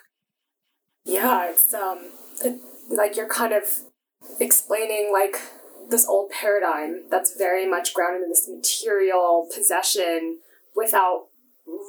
[1.05, 2.09] Yeah, it's um,
[2.43, 2.59] it,
[2.89, 3.63] like you're kind of
[4.39, 5.37] explaining like
[5.89, 10.39] this old paradigm that's very much grounded in this material possession
[10.75, 11.27] without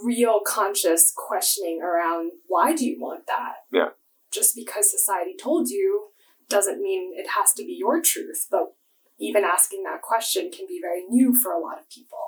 [0.04, 3.54] real conscious questioning around why do you want that?
[3.72, 3.90] Yeah.
[4.32, 6.09] Just because society told you
[6.50, 8.74] doesn't mean it has to be your truth, but
[9.18, 12.18] even asking that question can be very new for a lot of people.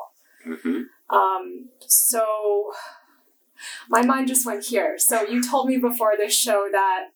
[0.47, 1.15] Mm-hmm.
[1.15, 2.73] Um, so
[3.89, 4.97] my mind just went here.
[4.99, 7.09] So you told me before this show that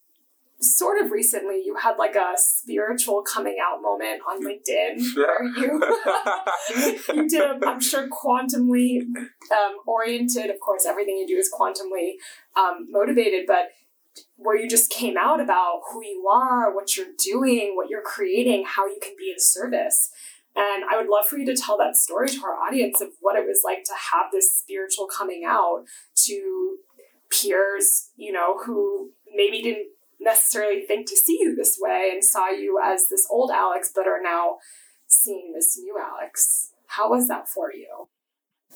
[0.59, 5.83] sort of recently you had like a spiritual coming out moment on LinkedIn where you
[7.15, 10.51] you did a I'm sure quantumly um, oriented.
[10.51, 12.13] Of course, everything you do is quantumly
[12.57, 13.69] um, motivated, but
[14.37, 18.65] where you just came out about who you are, what you're doing, what you're creating,
[18.67, 20.11] how you can be in service.
[20.55, 23.37] And I would love for you to tell that story to our audience of what
[23.37, 25.85] it was like to have this spiritual coming out
[26.25, 26.77] to
[27.31, 29.89] peers, you know, who maybe didn't
[30.21, 34.07] necessarily think to see you this way and saw you as this old Alex, but
[34.07, 34.57] are now
[35.07, 36.73] seeing this new Alex.
[36.87, 38.09] How was that for you?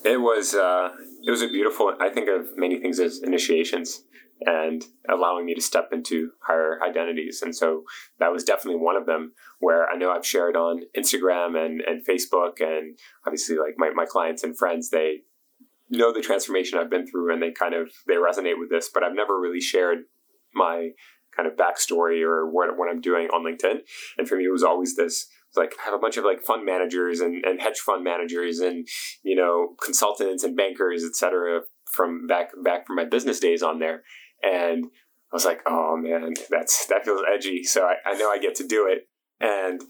[0.05, 0.91] It was uh,
[1.23, 1.95] it was a beautiful.
[2.01, 4.05] I think of many things as initiations
[4.47, 7.43] and allowing me to step into higher identities.
[7.43, 7.85] And so
[8.19, 12.07] that was definitely one of them where I know I've shared on Instagram and, and
[12.07, 15.23] Facebook and obviously like my, my clients and friends, they
[15.91, 19.03] know the transformation I've been through and they kind of they resonate with this, but
[19.03, 19.99] I've never really shared
[20.55, 20.91] my
[21.37, 23.81] kind of backstory or what, what I'm doing on LinkedIn.
[24.19, 26.65] And for me, it was always this like I have a bunch of like fund
[26.65, 28.87] managers and, and hedge fund managers and
[29.23, 34.03] you know consultants and bankers etc from back back from my business days on there
[34.43, 34.85] and
[35.33, 37.63] I was like, oh man, that's that feels edgy.
[37.63, 39.09] So I, I know I get to do it.
[39.41, 39.81] And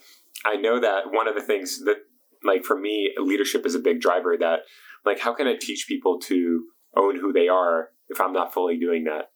[0.45, 1.97] I know that one of the things that
[2.45, 4.61] like for me, leadership is a big driver that
[5.05, 6.65] like how can I teach people to
[6.97, 9.31] own who they are if I'm not fully doing that?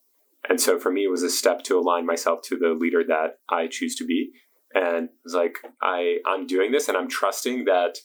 [0.49, 3.39] And so for me it was a step to align myself to the leader that
[3.49, 4.31] I choose to be.
[4.75, 7.99] And it was like I I'm doing this and I'm trusting that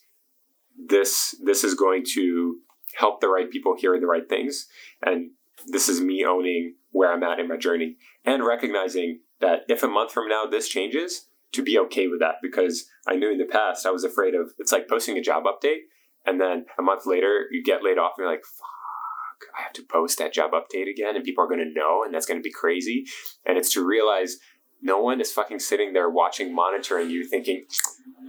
[0.88, 2.58] this this is going to
[2.96, 4.68] help the right people hear the right things.
[5.06, 5.32] And
[5.68, 9.88] this is me owning where I'm at in my journey and recognizing that if a
[9.88, 13.46] month from now this changes, to be okay with that because I knew in the
[13.46, 15.80] past I was afraid of it's like posting a job update
[16.26, 19.74] and then a month later you get laid off and you're like, fuck, I have
[19.74, 22.40] to post that job update again and people are going to know and that's going
[22.40, 23.06] to be crazy.
[23.46, 24.38] And it's to realize
[24.82, 27.66] no one is fucking sitting there watching, monitoring you thinking,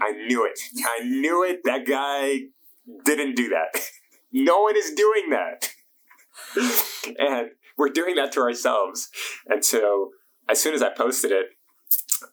[0.00, 0.58] I knew it.
[0.84, 1.60] I knew it.
[1.64, 2.40] That guy
[3.04, 3.80] didn't do that.
[4.32, 5.70] no one is doing that.
[7.18, 7.50] and
[7.80, 9.08] we're doing that to ourselves.
[9.48, 10.10] And so
[10.48, 11.46] as soon as I posted it,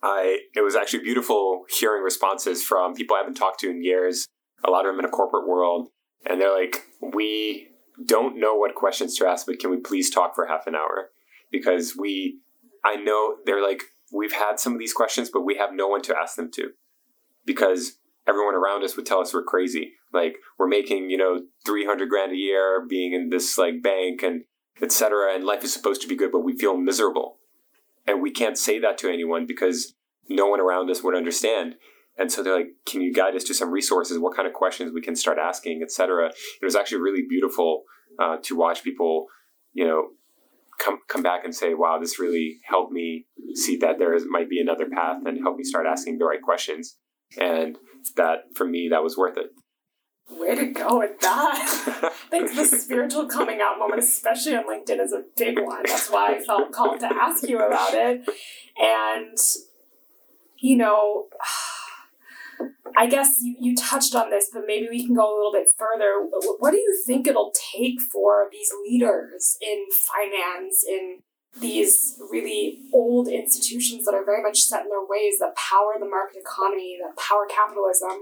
[0.04, 4.28] I it was actually beautiful hearing responses from people I haven't talked to in years.
[4.66, 5.88] A lot of them in a corporate world,
[6.30, 7.70] and they're like, "We
[8.06, 11.12] don't know what questions to ask, but can we please talk for half an hour?"
[11.52, 12.39] Because we,
[12.84, 16.02] I know they're like, we've had some of these questions, but we have no one
[16.02, 16.72] to ask them to,
[17.45, 19.93] because everyone around us would tell us we're crazy.
[20.12, 24.22] Like we're making you know three hundred grand a year, being in this like bank,
[24.22, 24.43] and
[24.82, 25.34] etc.
[25.34, 27.38] And life is supposed to be good, but we feel miserable.
[28.06, 29.94] And we can't say that to anyone because
[30.30, 31.76] no one around us would understand.
[32.18, 34.18] And so they're like, "Can you guide us to some resources?
[34.18, 37.84] What kind of questions we can start asking, etc." It was actually really beautiful
[38.20, 39.28] uh, to watch people,
[39.74, 40.10] you know,
[40.80, 44.50] come come back and say, "Wow, this really helped me see that there is, might
[44.50, 46.98] be another path," and help me start asking the right questions.
[47.40, 47.78] And
[48.16, 49.52] that for me, that was worth it.
[50.30, 52.02] Way to go with that.
[52.30, 55.84] Think the spiritual coming out moment, especially on LinkedIn, is a big one.
[55.86, 58.28] That's why I felt called to ask you about it.
[58.78, 59.38] And,
[60.58, 61.28] you know,
[62.98, 65.68] I guess you, you touched on this, but maybe we can go a little bit
[65.78, 66.28] further.
[66.60, 71.20] What do you think it'll take for these leaders in finance, in
[71.60, 76.06] these really old institutions that are very much set in their ways that power the
[76.06, 78.20] market economy, that power capitalism.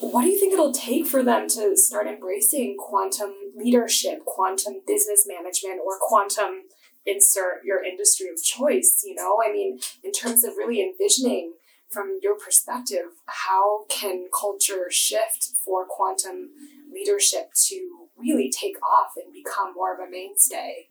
[0.00, 5.26] What do you think it'll take for them to start embracing quantum leadership, quantum business
[5.26, 6.66] management, or quantum
[7.04, 9.02] insert your industry of choice?
[9.04, 11.54] You know, I mean, in terms of really envisioning
[11.88, 16.50] from your perspective, how can culture shift for quantum
[16.92, 20.86] leadership to really take off and become more of a mainstay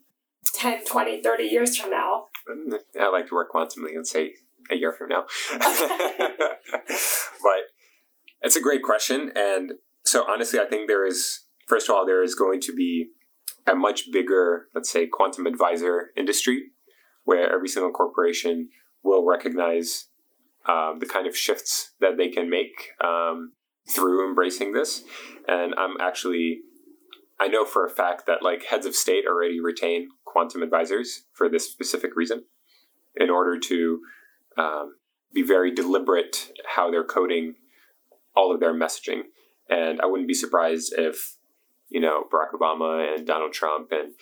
[0.53, 2.25] 10, 20, 30 years from now?
[2.49, 4.33] Mm, I like to work quantumly and say
[4.69, 5.25] a year from now.
[5.59, 5.71] but
[8.47, 9.31] it's a great question.
[9.35, 9.73] And
[10.05, 13.09] so, honestly, I think there is, first of all, there is going to be
[13.67, 16.71] a much bigger, let's say, quantum advisor industry
[17.25, 18.69] where every single corporation
[19.03, 20.07] will recognize
[20.65, 23.51] um, the kind of shifts that they can make um,
[23.89, 25.03] through embracing this.
[25.45, 26.61] And I'm actually,
[27.41, 31.49] I know for a fact that like heads of state already retain quantum advisors for
[31.49, 32.45] this specific reason
[33.17, 33.99] in order to
[34.57, 34.95] um,
[35.33, 37.55] be very deliberate how they're coding
[38.37, 39.23] all of their messaging.
[39.69, 41.35] And I wouldn't be surprised if,
[41.89, 44.13] you know, Barack Obama and Donald Trump and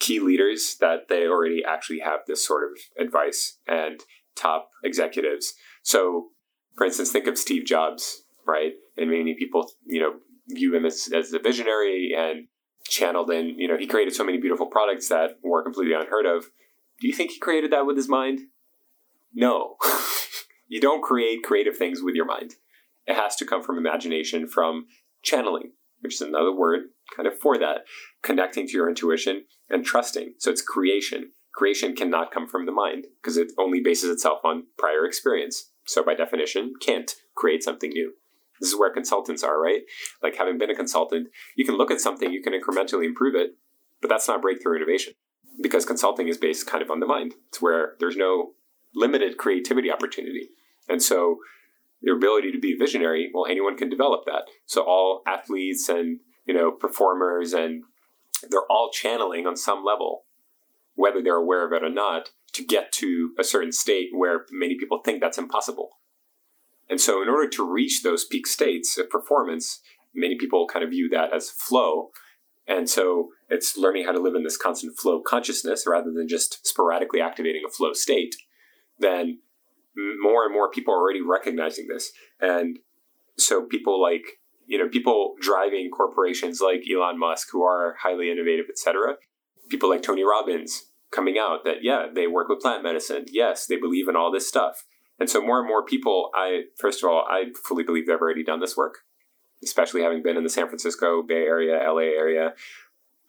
[0.00, 4.00] key leaders that they already actually have this sort of advice and
[4.34, 5.54] top executives.
[5.82, 6.28] So,
[6.76, 8.72] for instance, think of Steve Jobs, right?
[8.96, 10.14] And many people, you know,
[10.48, 12.48] view him as, as a visionary and
[12.88, 16.46] channeled in, you know, he created so many beautiful products that were completely unheard of.
[17.00, 18.40] Do you think he created that with his mind?
[19.34, 19.76] No.
[20.68, 22.54] you don't create creative things with your mind.
[23.08, 24.86] It has to come from imagination, from
[25.22, 27.78] channeling, which is another word kind of for that,
[28.22, 30.34] connecting to your intuition and trusting.
[30.38, 34.62] So it's creation creation cannot come from the mind because it only bases itself on
[34.78, 35.72] prior experience.
[35.86, 38.12] So, by definition, can't create something new.
[38.60, 39.80] This is where consultants are, right?
[40.22, 43.56] Like having been a consultant, you can look at something, you can incrementally improve it,
[44.00, 45.14] but that's not breakthrough innovation
[45.60, 47.34] because consulting is based kind of on the mind.
[47.48, 48.52] It's where there's no
[48.94, 50.50] limited creativity opportunity.
[50.88, 51.38] And so,
[52.00, 54.42] your ability to be a visionary, well, anyone can develop that.
[54.66, 57.82] So, all athletes and you know performers and
[58.50, 60.24] they're all channeling on some level
[60.98, 64.76] whether they're aware of it or not, to get to a certain state where many
[64.76, 65.90] people think that's impossible.
[66.90, 69.80] And so, in order to reach those peak states of performance,
[70.12, 72.10] many people kind of view that as flow.
[72.66, 76.66] And so, it's learning how to live in this constant flow consciousness rather than just
[76.66, 78.34] sporadically activating a flow state.
[78.98, 79.38] Then,
[80.20, 82.12] more and more people are already recognizing this.
[82.40, 82.78] And
[83.36, 88.66] so, people like, you know, people driving corporations like Elon Musk, who are highly innovative,
[88.68, 89.16] etc.,
[89.68, 93.76] people like Tony Robbins, coming out that yeah they work with plant medicine yes they
[93.76, 94.84] believe in all this stuff
[95.18, 98.44] and so more and more people i first of all i fully believe they've already
[98.44, 98.98] done this work
[99.62, 102.52] especially having been in the san francisco bay area la area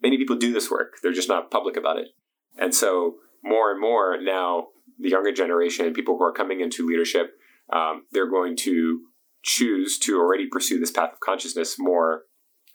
[0.02, 2.10] many people do this work they're just not public about it
[2.58, 4.68] and so more and more now
[5.00, 7.32] the younger generation people who are coming into leadership
[7.72, 9.02] um, they're going to
[9.44, 12.24] choose to already pursue this path of consciousness more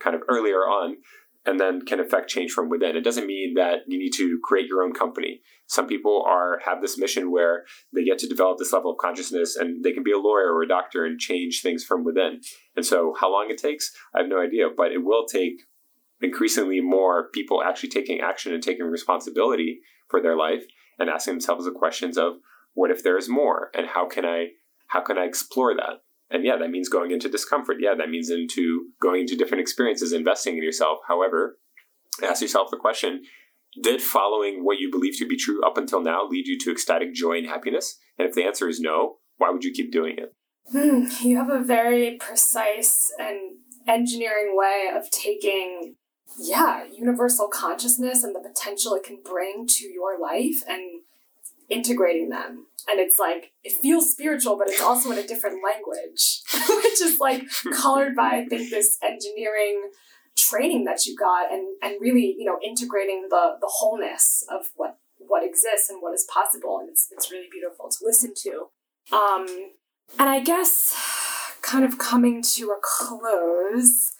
[0.00, 0.96] kind of earlier on
[1.46, 2.96] and then can affect change from within.
[2.96, 5.42] It doesn't mean that you need to create your own company.
[5.66, 7.64] Some people are have this mission where
[7.94, 10.62] they get to develop this level of consciousness and they can be a lawyer or
[10.62, 12.40] a doctor and change things from within.
[12.76, 15.62] And so how long it takes, I have no idea, but it will take
[16.22, 20.64] increasingly more people actually taking action and taking responsibility for their life
[20.98, 22.34] and asking themselves the questions of
[22.74, 24.48] what if there's more and how can I
[24.88, 26.02] how can I explore that?
[26.30, 27.76] And yeah, that means going into discomfort.
[27.80, 30.98] Yeah, that means into going into different experiences, investing in yourself.
[31.06, 31.58] However,
[32.22, 33.22] ask yourself the question
[33.82, 37.14] Did following what you believe to be true up until now lead you to ecstatic
[37.14, 37.98] joy and happiness?
[38.18, 40.34] And if the answer is no, why would you keep doing it?
[40.70, 45.96] Hmm, you have a very precise and engineering way of taking,
[46.38, 51.00] yeah, universal consciousness and the potential it can bring to your life and
[51.68, 52.66] integrating them.
[52.88, 57.18] And it's like it feels spiritual but it's also in a different language which is
[57.18, 57.42] like
[57.72, 59.88] colored by i think this engineering
[60.36, 64.98] training that you got and and really you know integrating the the wholeness of what
[65.18, 66.78] what exists and what is possible.
[66.80, 68.68] And it's it's really beautiful to listen to.
[69.12, 69.46] Um
[70.18, 70.94] and i guess
[71.62, 74.13] kind of coming to a close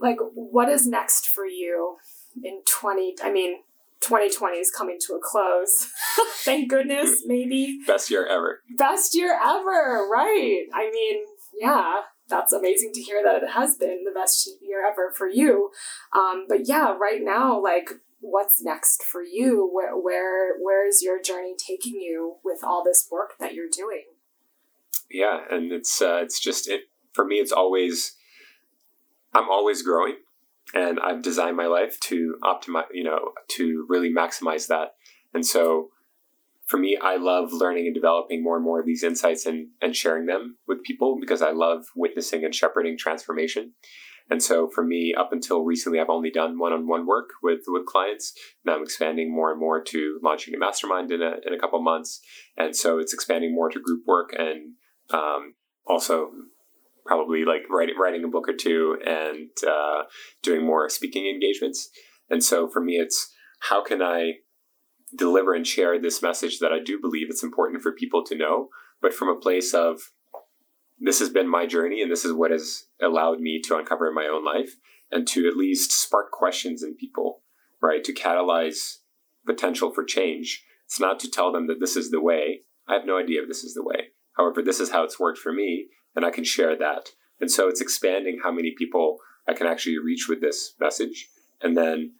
[0.00, 1.96] like what is next for you
[2.42, 3.58] in 20 i mean
[4.00, 5.90] 2020 is coming to a close.
[6.44, 7.80] Thank goodness, maybe.
[7.86, 8.62] Best year ever.
[8.76, 10.66] Best year ever, right.
[10.72, 11.24] I mean,
[11.60, 15.70] yeah, that's amazing to hear that it has been the best year ever for you.
[16.14, 19.68] Um, but yeah, right now, like, what's next for you?
[19.72, 24.04] Where, where, where is your journey taking you with all this work that you're doing?
[25.10, 26.82] Yeah, and it's uh, it's just it
[27.14, 27.36] for me.
[27.36, 28.14] It's always
[29.38, 30.16] I'm always growing
[30.74, 34.94] and I've designed my life to optimize, you know, to really maximize that.
[35.32, 35.90] And so
[36.66, 39.96] for me, I love learning and developing more and more of these insights and, and
[39.96, 43.72] sharing them with people because I love witnessing and shepherding transformation.
[44.30, 48.34] And so for me, up until recently, I've only done one-on-one work with, with clients.
[48.64, 51.80] Now I'm expanding more and more to launching a mastermind in a, in a couple
[51.80, 52.20] months.
[52.58, 54.74] And so it's expanding more to group work and
[55.10, 55.54] um,
[55.86, 56.32] also
[57.08, 60.02] probably like writing, writing a book or two and uh,
[60.42, 61.88] doing more speaking engagements.
[62.28, 64.34] And so for me, it's how can I
[65.16, 68.68] deliver and share this message that I do believe it's important for people to know,
[69.00, 70.12] but from a place of
[71.00, 74.14] this has been my journey and this is what has allowed me to uncover in
[74.14, 74.74] my own life
[75.10, 77.42] and to at least spark questions in people,
[77.80, 78.04] right?
[78.04, 78.98] To catalyze
[79.46, 80.62] potential for change.
[80.84, 82.60] It's not to tell them that this is the way.
[82.86, 84.08] I have no idea if this is the way.
[84.36, 85.88] However, this is how it's worked for me,
[86.18, 87.10] and I can share that.
[87.40, 89.18] And so it's expanding how many people
[89.48, 91.28] I can actually reach with this message.
[91.62, 92.14] And then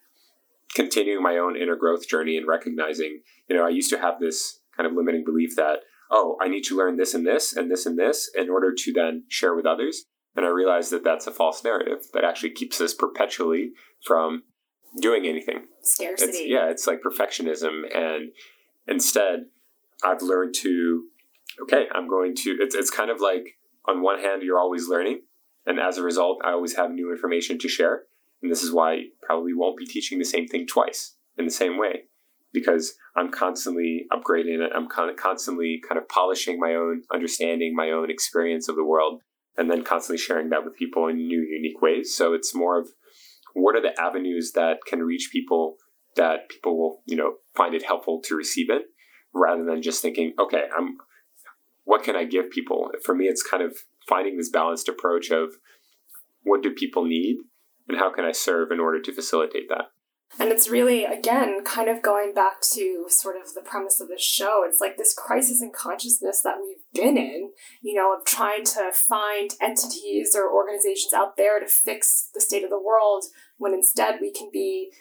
[0.73, 4.61] continuing my own inner growth journey and recognizing, you know, I used to have this
[4.77, 5.81] kind of limiting belief that,
[6.13, 8.93] oh, I need to learn this and this and this and this in order to
[8.93, 10.05] then share with others.
[10.37, 13.73] And I realized that that's a false narrative that actually keeps us perpetually
[14.05, 14.45] from
[15.01, 15.65] doing anything.
[15.83, 16.31] Scarcity.
[16.31, 17.83] It's, yeah, it's like perfectionism.
[17.93, 18.31] And
[18.87, 19.47] instead,
[20.05, 21.07] I've learned to,
[21.63, 23.58] okay, I'm going to, it's, it's kind of like
[23.89, 25.23] on one hand, you're always learning.
[25.67, 28.03] And as a result, I always have new information to share.
[28.43, 31.51] And this is why I probably won't be teaching the same thing twice in the
[31.51, 32.05] same way
[32.53, 34.73] because I'm constantly upgrading it.
[34.75, 38.85] I'm kind of constantly kind of polishing my own understanding, my own experience of the
[38.85, 39.21] world,
[39.57, 42.15] and then constantly sharing that with people in new, unique ways.
[42.15, 42.89] So it's more of
[43.55, 45.77] what are the avenues that can reach people
[46.17, 48.83] that people will, you know, find it helpful to receive it,
[49.35, 50.97] rather than just thinking, okay, I'm,
[51.89, 52.91] what can I give people?
[53.03, 55.55] For me, it's kind of finding this balanced approach of
[56.43, 57.39] what do people need
[57.89, 59.87] and how can I serve in order to facilitate that?
[60.39, 64.19] And it's really, again, kind of going back to sort of the premise of the
[64.19, 64.67] show.
[64.69, 68.91] It's like this crisis in consciousness that we've been in, you know, of trying to
[68.93, 73.25] find entities or organizations out there to fix the state of the world
[73.57, 74.93] when instead we can be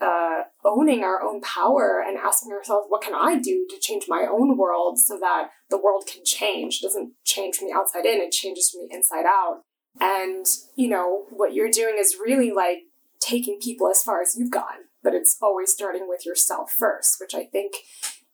[0.00, 4.26] uh, owning our own power and asking ourselves, what can I do to change my
[4.30, 6.80] own world so that the world can change?
[6.80, 9.62] It doesn't change from the outside in, it changes from the inside out.
[10.00, 10.46] And,
[10.76, 12.78] you know, what you're doing is really like
[13.20, 17.34] taking people as far as you've gone, but it's always starting with yourself first, which
[17.34, 17.74] I think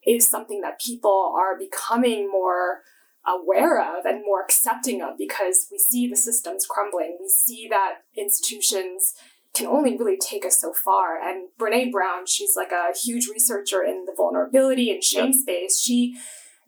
[0.07, 2.83] is something that people are becoming more
[3.27, 7.19] aware of and more accepting of because we see the systems crumbling.
[7.21, 9.15] We see that institutions
[9.57, 11.19] can only really take us so far.
[11.21, 15.35] And Brene Brown, she's like a huge researcher in the vulnerability and shame yep.
[15.35, 15.81] space.
[15.81, 16.17] She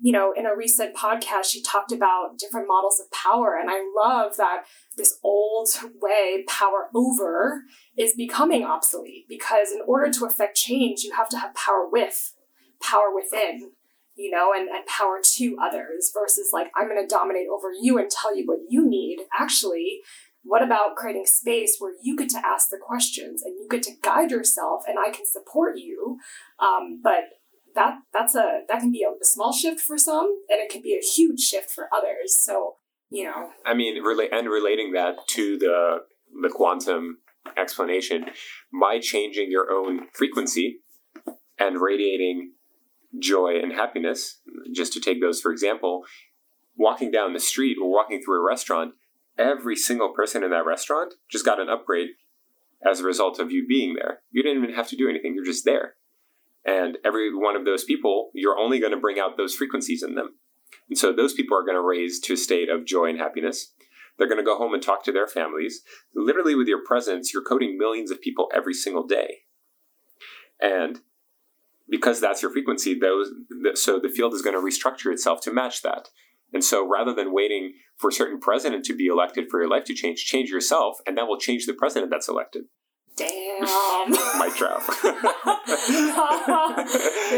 [0.00, 3.58] you know, in a recent podcast, she talked about different models of power.
[3.60, 4.64] And I love that
[4.96, 5.68] this old
[6.00, 7.62] way, power over,
[7.96, 12.34] is becoming obsolete because in order to affect change, you have to have power with,
[12.80, 13.72] power within,
[14.14, 17.98] you know, and, and power to others versus like, I'm going to dominate over you
[17.98, 19.18] and tell you what you need.
[19.36, 20.00] Actually,
[20.42, 23.92] what about creating space where you get to ask the questions and you get to
[24.02, 26.18] guide yourself and I can support you?
[26.60, 27.24] Um, but
[27.74, 30.94] that that's a that can be a, small shift for some and it can be
[30.94, 32.76] a huge shift for others so
[33.10, 35.98] you know i mean relate and relating that to the
[36.42, 37.18] the quantum
[37.56, 38.26] explanation
[38.80, 40.80] by changing your own frequency
[41.58, 42.52] and radiating
[43.18, 44.40] joy and happiness
[44.74, 46.04] just to take those for example
[46.76, 48.92] walking down the street or walking through a restaurant
[49.38, 52.08] every single person in that restaurant just got an upgrade
[52.88, 55.44] as a result of you being there you didn't even have to do anything you're
[55.44, 55.94] just there
[56.68, 60.14] and every one of those people, you're only going to bring out those frequencies in
[60.16, 60.34] them.
[60.90, 63.72] And so those people are going to raise to a state of joy and happiness.
[64.16, 65.82] They're going to go home and talk to their families.
[66.14, 69.44] Literally, with your presence, you're coding millions of people every single day.
[70.60, 71.00] And
[71.88, 73.30] because that's your frequency, those
[73.74, 76.08] so the field is going to restructure itself to match that.
[76.52, 79.84] And so rather than waiting for a certain president to be elected for your life
[79.84, 82.64] to change, change yourself, and that will change the president that's elected.
[83.16, 84.10] Damn.
[84.38, 84.82] Mic drop.
[84.82, 85.12] feel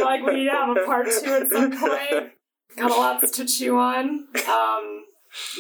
[0.05, 2.33] like we need to have a part two at some point.
[2.77, 4.27] Got a lot to chew on.
[4.49, 5.05] Um,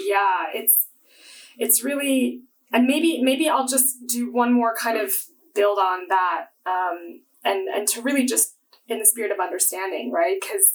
[0.05, 0.89] yeah, it's
[1.59, 5.11] it's really, and maybe maybe I'll just do one more kind of
[5.55, 8.57] build on that, um, and and to really just
[8.89, 10.39] in the spirit of understanding, right?
[10.41, 10.73] Because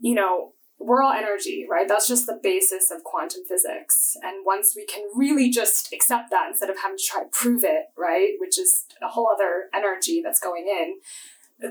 [0.00, 1.88] you know we're all energy, right?
[1.88, 4.16] That's just the basis of quantum physics.
[4.22, 7.64] And once we can really just accept that instead of having to try to prove
[7.64, 11.00] it, right, which is a whole other energy that's going in,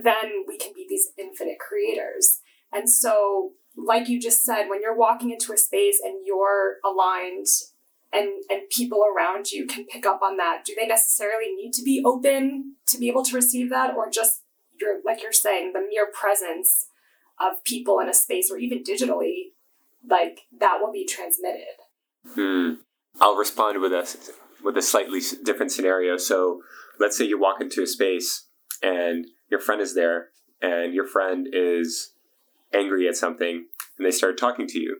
[0.01, 2.39] then we can be these infinite creators.
[2.71, 7.47] And so, like you just said, when you're walking into a space and you're aligned
[8.11, 11.83] and, and people around you can pick up on that, do they necessarily need to
[11.83, 13.93] be open to be able to receive that?
[13.95, 14.41] Or just,
[14.79, 16.87] you're, like you're saying, the mere presence
[17.39, 19.51] of people in a space or even digitally,
[20.07, 21.65] like that will be transmitted.
[22.27, 22.73] Hmm.
[23.19, 24.33] I'll respond with a
[24.63, 26.17] with a slightly different scenario.
[26.17, 26.61] So,
[26.99, 28.47] let's say you walk into a space
[28.81, 30.29] and your friend is there,
[30.61, 32.13] and your friend is
[32.73, 33.65] angry at something,
[33.97, 34.97] and they start talking to you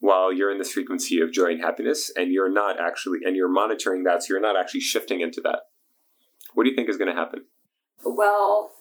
[0.00, 3.48] while you're in this frequency of joy and happiness, and you're not actually, and you're
[3.48, 5.60] monitoring that, so you're not actually shifting into that.
[6.54, 7.44] What do you think is going to happen?
[8.04, 8.72] Well,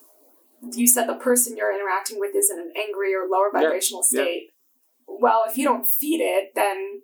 [0.61, 4.21] you said the person you're interacting with is in an angry or lower vibrational yeah.
[4.21, 4.43] state.
[4.45, 5.15] Yeah.
[5.19, 7.01] Well, if you don't feed it, then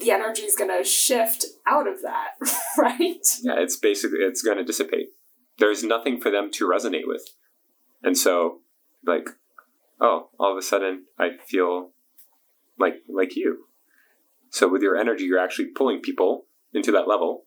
[0.00, 2.32] the energy is going to shift out of that,
[2.78, 3.26] right?
[3.42, 5.08] Yeah, it's basically it's going to dissipate.
[5.58, 7.22] There's nothing for them to resonate with,
[8.02, 8.60] and so
[9.06, 9.28] like,
[10.00, 11.90] oh, all of a sudden I feel
[12.78, 13.66] like like you.
[14.50, 17.44] So with your energy, you're actually pulling people into that level,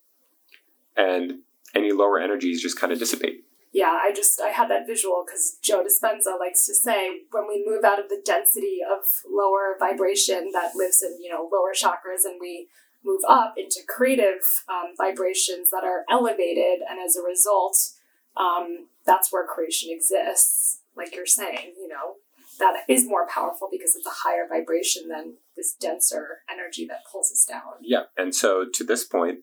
[0.95, 1.39] and
[1.75, 5.57] any lower energies just kind of dissipate yeah, I just I had that visual because
[5.61, 10.51] Joe Dispenza likes to say when we move out of the density of lower vibration
[10.53, 12.67] that lives in you know lower chakras and we
[13.03, 17.91] move up into creative um, vibrations that are elevated, and as a result,
[18.35, 20.79] um, that's where creation exists.
[20.95, 22.15] Like you're saying, you know,
[22.59, 27.31] that is more powerful because it's a higher vibration than this denser energy that pulls
[27.31, 27.73] us down.
[27.81, 29.39] Yeah, and so to this point,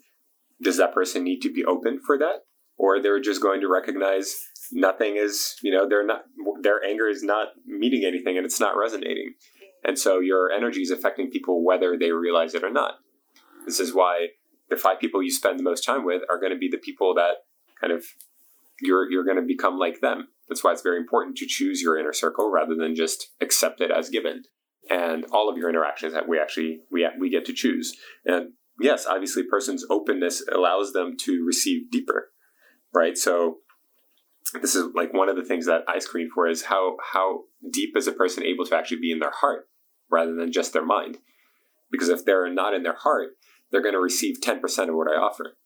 [0.61, 2.45] does that person need to be open for that?
[2.77, 6.25] Or they're just going to recognize nothing is you know they're not
[6.63, 9.35] their anger is not meeting anything and it's not resonating.
[9.85, 12.95] And so your energy is affecting people whether they realize it or not.
[13.67, 14.29] This is why
[14.71, 17.15] the five people you spend the most time with are going to be the people
[17.15, 17.45] that
[17.81, 18.05] kind of
[18.81, 20.29] you're you're going to become like them.
[20.49, 23.91] That's why it's very important to choose your inner circle rather than just accept it
[23.91, 24.45] as given.
[24.91, 27.97] And all of your interactions that we actually we we get to choose.
[28.25, 32.31] And yes obviously a person's openness allows them to receive deeper
[32.95, 33.19] right?
[33.19, 33.59] So
[34.61, 37.97] this is like one of the things that I screen for is how how deep
[37.97, 39.69] is a person able to actually be in their heart
[40.11, 41.19] rather than just their mind?
[41.91, 43.37] Because if they're not in their heart,
[43.71, 45.57] they're going to receive 10% of what I offer.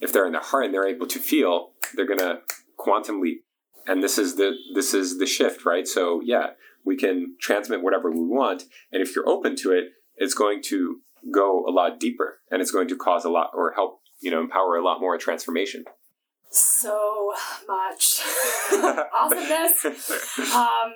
[0.00, 2.40] If they're in their heart and they're able to feel, they're going to
[2.76, 3.44] quantum leap.
[3.86, 5.86] And this is the this is the shift, right?
[5.86, 6.50] So yeah,
[6.84, 11.00] we can transmit whatever we want, and if you're open to it, it's going to
[11.32, 14.40] go a lot deeper, and it's going to cause a lot or help you know
[14.40, 15.84] empower a lot more transformation
[16.56, 17.32] so
[17.66, 18.20] much
[19.14, 19.84] awesomeness.
[20.54, 20.92] Um,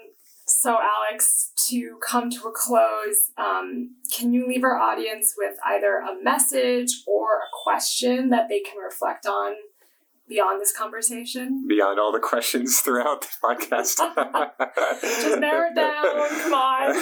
[0.46, 5.98] so, Alex, to come to a close, um, can you leave our audience with either
[5.98, 9.54] a message or a question that they can reflect on
[10.28, 11.66] beyond this conversation?
[11.68, 13.96] Beyond all the questions throughout the podcast.
[15.00, 16.28] Just narrow it down.
[16.40, 16.96] Come on.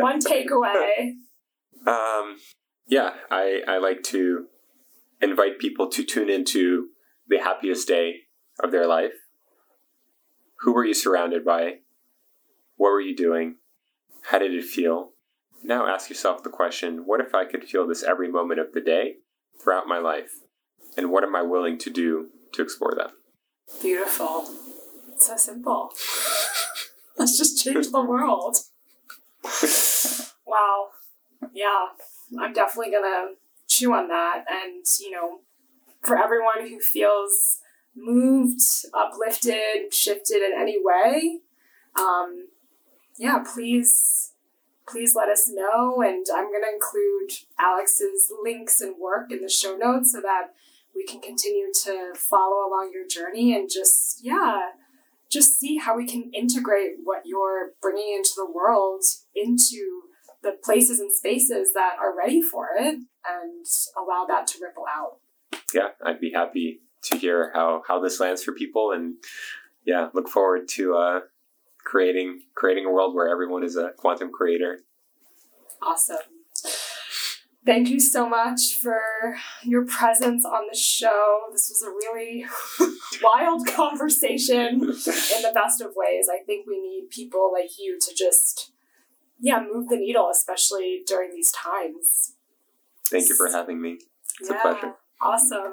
[0.00, 1.12] One takeaway.
[1.86, 2.38] Um,
[2.88, 4.46] yeah, I, I like to
[5.20, 6.88] invite people to tune into
[7.28, 8.22] the happiest day
[8.62, 9.12] of their life?
[10.60, 11.78] Who were you surrounded by?
[12.76, 13.56] What were you doing?
[14.22, 15.10] How did it feel?
[15.62, 18.80] Now ask yourself the question what if I could feel this every moment of the
[18.80, 19.16] day
[19.62, 20.40] throughout my life?
[20.96, 23.10] And what am I willing to do to explore that?
[23.82, 24.48] Beautiful.
[25.18, 25.92] so simple.
[27.18, 28.56] Let's just change the world.
[30.46, 30.88] wow.
[31.52, 31.86] Yeah.
[32.40, 33.34] I'm definitely going to
[33.66, 35.40] chew on that and, you know,
[36.04, 37.60] for everyone who feels
[37.96, 38.60] moved,
[38.92, 41.40] uplifted, shifted in any way,
[41.96, 42.48] um,
[43.18, 44.32] yeah, please,
[44.88, 46.02] please let us know.
[46.02, 50.48] And I'm going to include Alex's links and work in the show notes so that
[50.94, 54.70] we can continue to follow along your journey and just, yeah,
[55.30, 59.02] just see how we can integrate what you're bringing into the world
[59.34, 60.02] into
[60.42, 62.94] the places and spaces that are ready for it
[63.26, 63.66] and
[63.96, 65.16] allow that to ripple out
[65.74, 69.14] yeah, I'd be happy to hear how how this lands for people, and
[69.84, 71.20] yeah, look forward to uh,
[71.84, 74.80] creating creating a world where everyone is a quantum creator.
[75.82, 76.16] Awesome.
[77.66, 79.00] Thank you so much for
[79.62, 81.44] your presence on the show.
[81.50, 82.44] This was a really
[83.22, 86.28] wild conversation in the best of ways.
[86.30, 88.72] I think we need people like you to just,
[89.40, 92.34] yeah, move the needle, especially during these times.
[93.06, 93.98] Thank you for having me.
[94.40, 94.58] It's yeah.
[94.58, 94.94] a pleasure.
[95.24, 95.72] Awesome.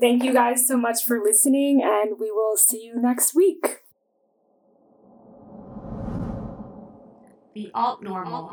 [0.00, 3.82] Thank you guys so much for listening, and we will see you next week.
[7.54, 8.50] The Alt Normal.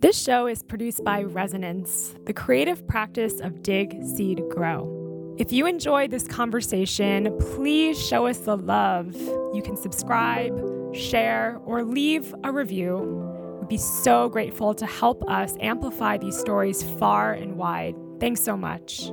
[0.00, 5.34] This show is produced by Resonance, the creative practice of dig, seed, grow.
[5.38, 9.14] If you enjoyed this conversation, please show us the love.
[9.14, 10.52] You can subscribe,
[10.92, 13.31] share, or leave a review would
[13.72, 17.96] be so grateful to help us amplify these stories far and wide.
[18.20, 19.10] Thanks so much.